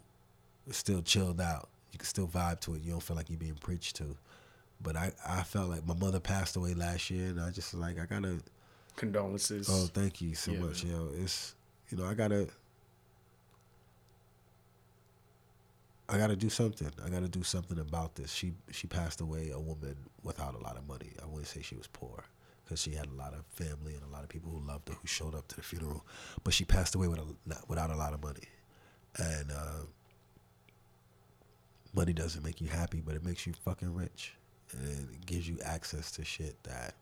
[0.66, 1.68] It's still chilled out.
[1.92, 2.82] You can still vibe to it.
[2.82, 4.16] You don't feel like you're being preached to.
[4.82, 8.00] But I, I felt like my mother passed away last year and I just like
[8.00, 8.38] I gotta
[8.96, 9.68] Condolences.
[9.70, 10.84] Oh, thank you so Yeah, much.
[10.84, 11.54] Yo, it's
[11.88, 12.48] you know, I gotta
[16.08, 16.90] I gotta do something.
[17.04, 18.32] I gotta do something about this.
[18.32, 21.12] She she passed away a woman without a lot of money.
[21.22, 22.24] I wouldn't say she was poor
[22.64, 24.94] because she had a lot of family and a lot of people who loved her
[24.94, 26.04] who showed up to the funeral.
[26.44, 28.48] But she passed away with a, not, without a lot of money,
[29.16, 29.86] and uh,
[31.94, 34.34] money doesn't make you happy, but it makes you fucking rich,
[34.72, 36.94] and it gives you access to shit that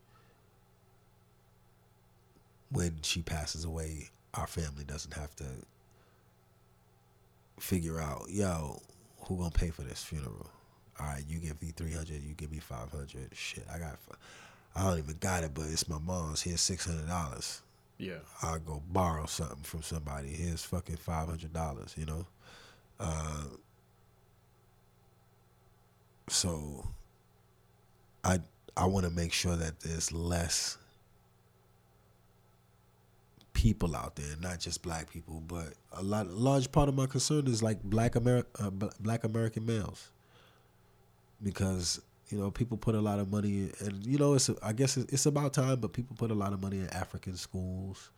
[2.73, 5.45] when she passes away, our family doesn't have to
[7.59, 8.81] figure out, yo,
[9.23, 10.49] who gonna pay for this funeral?
[10.99, 13.31] All right, you give me three hundred, you give me five hundred.
[13.33, 13.99] Shit, I got,
[14.77, 16.43] I don't even got it, but it's my mom's.
[16.43, 17.63] Here's six hundred dollars.
[17.99, 18.19] yeah.
[18.43, 20.29] I'll go borrow something from somebody.
[20.29, 21.95] Here's fucking five hundred dollars.
[21.97, 22.27] You know,
[22.99, 23.45] uh,
[26.31, 26.87] so
[28.25, 28.39] I
[28.77, 30.79] I want to make sure that there's less
[33.53, 36.27] people out there, not just black people, but a lot.
[36.27, 38.71] A large part of my concern is like black Ameri- uh,
[39.01, 40.11] black American males,
[41.43, 44.97] because you know people put a lot of money, and you know it's I guess
[44.97, 48.11] it's, it's about time, but people put a lot of money in African schools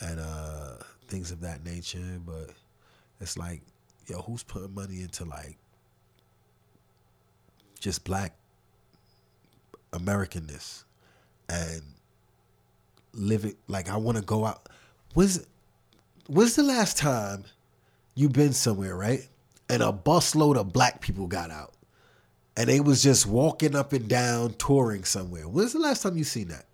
[0.00, 0.76] and uh,
[1.08, 2.20] things of that nature.
[2.24, 2.50] But
[3.20, 3.60] it's like,
[4.06, 5.58] yo, who's putting money into like
[7.84, 8.32] just black
[9.92, 10.84] Americanness
[11.50, 11.82] and
[13.12, 14.70] living like I want to go out.
[15.12, 15.44] When's
[16.26, 17.44] was the last time
[18.14, 19.28] you been somewhere, right?
[19.68, 21.74] And a busload of black people got out.
[22.56, 25.46] And they was just walking up and down touring somewhere.
[25.46, 26.64] When's the last time you seen that?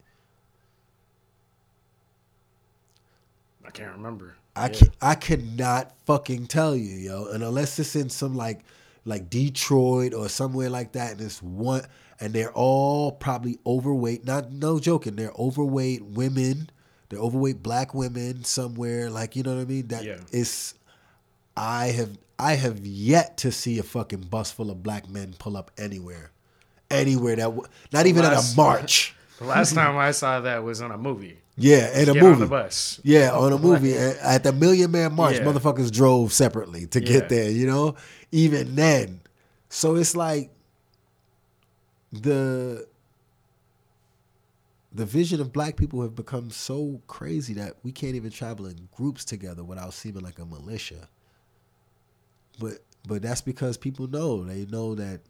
[3.67, 4.37] I can't remember.
[4.55, 4.79] I Yeah.
[4.79, 7.25] can I cannot fucking tell you, yo.
[7.27, 8.61] And unless it's in some like
[9.05, 11.83] like Detroit or somewhere like that, and it's one
[12.21, 14.25] and they're all probably overweight.
[14.27, 16.71] Not no joking, they're overweight women.
[17.09, 19.11] They're overweight black women somewhere.
[19.11, 19.89] Like you know what I mean?
[19.89, 20.19] That Yeah.
[20.33, 20.75] is
[21.57, 25.57] I have I have yet to see a fucking bus full of black men pull
[25.57, 26.31] up anywhere.
[26.91, 29.15] Anywhere that w- not even at a march.
[29.41, 31.39] The last time I saw that was on a movie.
[31.57, 32.35] Yeah, in a Get movie.
[32.35, 33.01] on the bus.
[33.03, 35.45] Yeah, on a movie at at the Million Man March, Yeah.
[35.45, 37.07] motherfuckers drove separately to Yeah.
[37.07, 37.51] get there.
[37.51, 37.95] You know,
[38.33, 39.21] even then.
[39.69, 40.51] So it's like
[42.13, 42.87] the
[44.93, 48.89] the vision of black people have become so crazy that we can't even travel in
[48.97, 51.09] groups together without seeming like a militia.
[52.59, 55.21] But but that's because people know they know that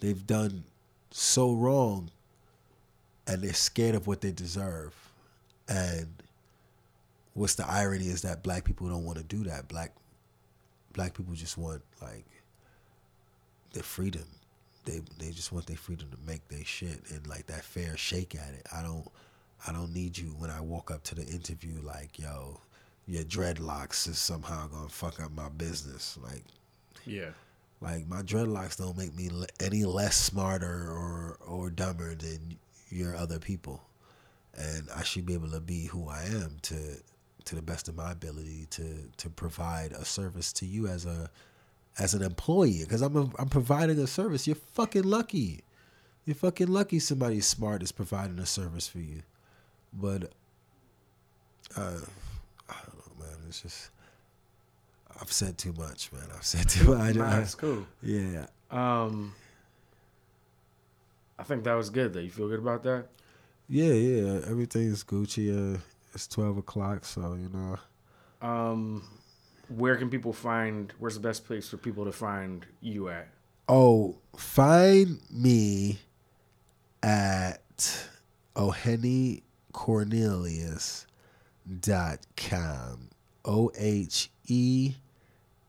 [0.00, 0.64] they've done
[1.10, 2.10] so wrong
[3.26, 4.94] and they're scared of what they deserve.
[5.68, 6.08] And
[7.34, 9.68] what's the irony is that black people don't want to do that.
[9.68, 9.92] Black
[10.92, 12.26] black people just want like
[13.72, 14.24] their freedom.
[14.84, 18.34] They they just want their freedom to make their shit and like that fair shake
[18.34, 18.66] at it.
[18.74, 19.06] I don't
[19.66, 22.60] I don't need you when I walk up to the interview like, yo,
[23.06, 26.18] your dreadlocks is somehow gonna fuck up my business.
[26.22, 26.44] Like
[27.06, 27.30] Yeah.
[27.80, 29.30] like my dreadlocks don't make me
[29.60, 32.56] any less smarter or or dumber than
[32.90, 33.80] your other people,
[34.54, 36.74] and I should be able to be who I am to
[37.44, 41.30] to the best of my ability to to provide a service to you as a
[41.98, 44.46] as an employee because I'm a, I'm providing a service.
[44.46, 45.62] You're fucking lucky.
[46.24, 49.22] You're fucking lucky somebody smart is providing a service for you,
[49.92, 50.32] but
[51.76, 51.98] uh,
[52.68, 53.36] I don't know, man.
[53.48, 53.90] It's just.
[55.20, 56.24] I've said too much, man.
[56.34, 57.14] I've said too much.
[57.16, 57.86] Nah, that's cool.
[58.02, 58.46] Yeah.
[58.70, 59.34] Um,
[61.38, 62.12] I think that was good.
[62.12, 63.06] Though you feel good about that?
[63.68, 64.40] Yeah, yeah.
[64.48, 65.76] Everything's Gucci.
[65.76, 65.78] Uh,
[66.14, 67.76] It's twelve o'clock, so you know.
[68.46, 69.02] Um,
[69.68, 70.92] where can people find?
[70.98, 73.28] Where's the best place for people to find you at?
[73.68, 76.00] Oh, find me
[77.02, 78.08] at
[78.56, 79.42] Ohene
[79.72, 81.06] Cornelius
[81.80, 83.08] dot com.
[83.44, 84.94] O H E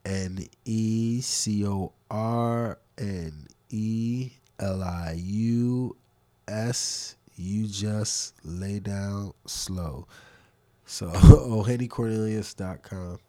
[0.06, 5.96] N E C O R N E L I U
[6.48, 7.16] S.
[7.36, 10.08] You just lay down slow.
[10.86, 13.20] So OheneCornelius.com.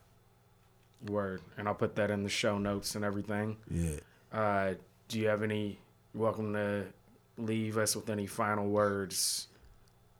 [1.09, 3.57] Word, and I'll put that in the show notes and everything.
[3.70, 3.96] Yeah.
[4.32, 4.74] Uh,
[5.09, 5.78] do you have any?
[6.14, 6.86] Welcome to
[7.36, 9.48] leave us with any final words.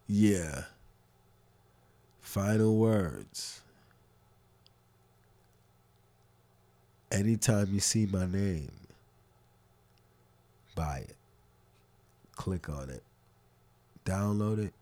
[0.07, 0.65] Yeah.
[2.21, 3.63] Final words.
[7.13, 8.73] Anytime you see my name,
[10.75, 11.17] buy it.
[12.35, 13.05] Click on it.
[14.05, 14.75] Download it.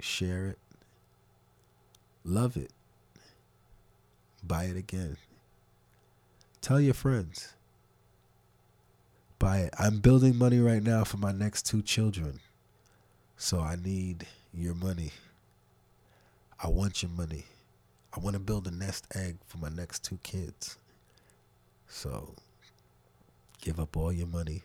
[0.00, 0.58] Share it.
[2.28, 2.70] Love it.
[4.46, 5.16] Buy it again.
[6.60, 7.54] Tell your friends.
[9.38, 9.74] Buy it.
[9.78, 12.40] I'm building money right now for my next two children.
[13.38, 15.12] So I need your money.
[16.62, 17.46] I want your money.
[18.14, 20.76] I want to build a nest egg for my next two kids.
[21.88, 22.34] So
[23.62, 24.64] give up all your money.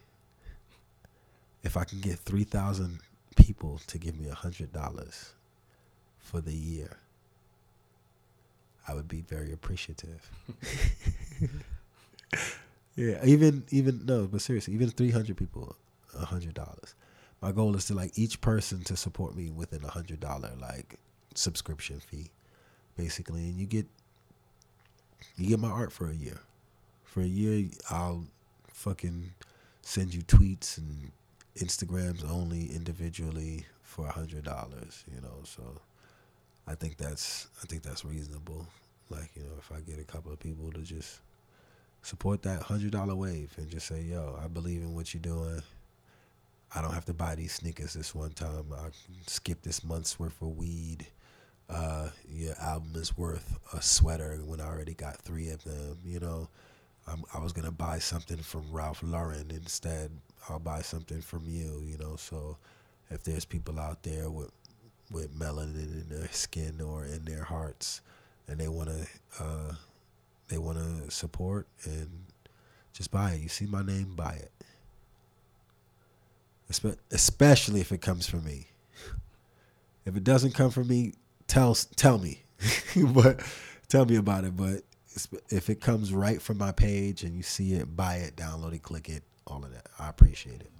[1.63, 2.99] If I can get 3,000
[3.37, 5.29] people to give me $100
[6.19, 6.97] for the year,
[8.87, 10.29] I would be very appreciative.
[12.95, 15.75] yeah, even even no, but seriously, even 300 people,
[16.15, 16.93] $100
[17.43, 20.95] my goal is to like each person to support me within a hundred dollar like
[21.35, 22.31] subscription fee
[22.95, 23.41] basically.
[23.41, 23.85] And you get
[25.35, 26.39] you get my art for a year.
[27.03, 28.25] For a year i'll
[28.69, 29.33] fucking
[29.81, 31.11] send you tweets and
[31.57, 35.61] instagrams only individually for a hundred dollars you know so
[36.67, 38.67] i think that's i think that's reasonable
[39.09, 41.19] like you know if i get a couple of people to just
[42.01, 45.61] support that hundred dollar wave and just say yo i believe in what you're doing
[46.75, 48.65] I don't have to buy these sneakers this one time.
[48.73, 48.87] I
[49.27, 51.05] skip this month's worth of weed.
[51.69, 55.99] Uh, your album is worth a sweater when I already got three of them.
[56.03, 56.49] You know,
[57.07, 60.11] I'm, I was gonna buy something from Ralph Lauren instead.
[60.49, 61.83] I'll buy something from you.
[61.85, 62.57] You know, so
[63.09, 64.51] if there's people out there with
[65.13, 68.01] with melanin in their skin or in their hearts,
[68.47, 69.05] and they wanna
[69.39, 69.73] uh,
[70.49, 72.25] they wanna support and
[72.91, 73.41] just buy it.
[73.41, 74.51] You see my name, buy it
[77.11, 78.67] especially if it comes from me.
[80.05, 81.13] If it doesn't come from me,
[81.47, 82.43] tell tell me,
[82.95, 83.41] but
[83.87, 84.55] tell me about it.
[84.57, 84.81] But
[85.49, 88.83] if it comes right from my page and you see it, buy it, download it,
[88.83, 89.87] click it, all of that.
[89.99, 90.72] I appreciate it.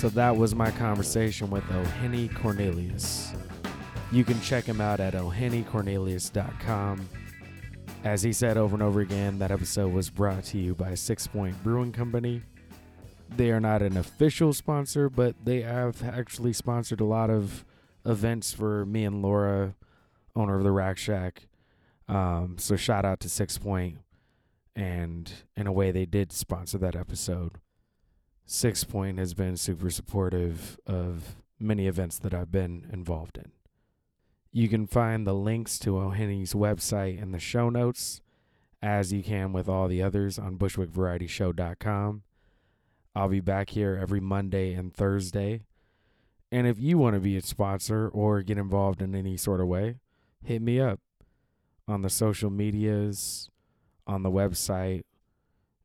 [0.00, 3.34] So that was my conversation with Ohene Cornelius.
[4.10, 7.06] You can check him out at ohenecornelius.com.
[8.02, 11.62] As he said over and over again, that episode was brought to you by Sixpoint
[11.62, 12.40] Brewing Company.
[13.28, 17.66] They are not an official sponsor, but they have actually sponsored a lot of
[18.06, 19.74] events for me and Laura,
[20.34, 21.46] owner of the Rack Shack.
[22.08, 23.96] Um, so shout out to Sixpoint,
[24.74, 27.58] and in a way, they did sponsor that episode.
[28.50, 33.52] Sixpoint has been super supportive of many events that I've been involved in.
[34.50, 38.20] You can find the links to Ohene's website in the show notes,
[38.82, 42.22] as you can with all the others on BushwickVarietyShow.com.
[43.14, 45.62] I'll be back here every Monday and Thursday.
[46.50, 49.68] And if you want to be a sponsor or get involved in any sort of
[49.68, 50.00] way,
[50.42, 50.98] hit me up
[51.86, 53.48] on the social medias,
[54.08, 55.04] on the website,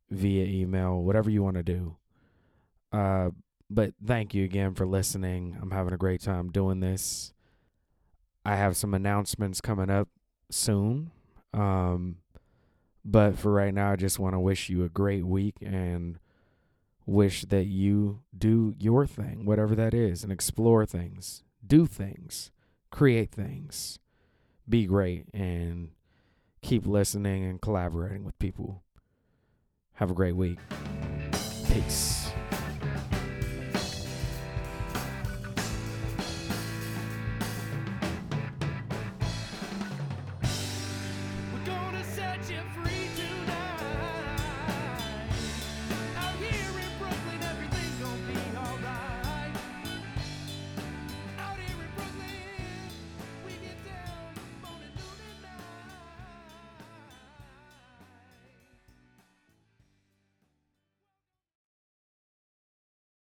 [0.10, 1.98] via email, whatever you want to do.
[2.96, 3.32] Uh,
[3.70, 5.58] but thank you again for listening.
[5.62, 7.34] I'm having a great time doing this.
[8.46, 10.08] I have some announcements coming up
[10.50, 11.12] soon.
[11.54, 12.18] Um,
[13.04, 16.20] but for right now, I just want to wish you a great week and
[17.06, 22.52] wish that you do your thing, whatever that is, and explore things, do things,
[22.92, 24.00] create things,
[24.70, 25.90] be great, and
[26.62, 28.84] keep listening and collaborating with people.
[29.96, 30.60] Have a great week.
[31.68, 32.32] Peace.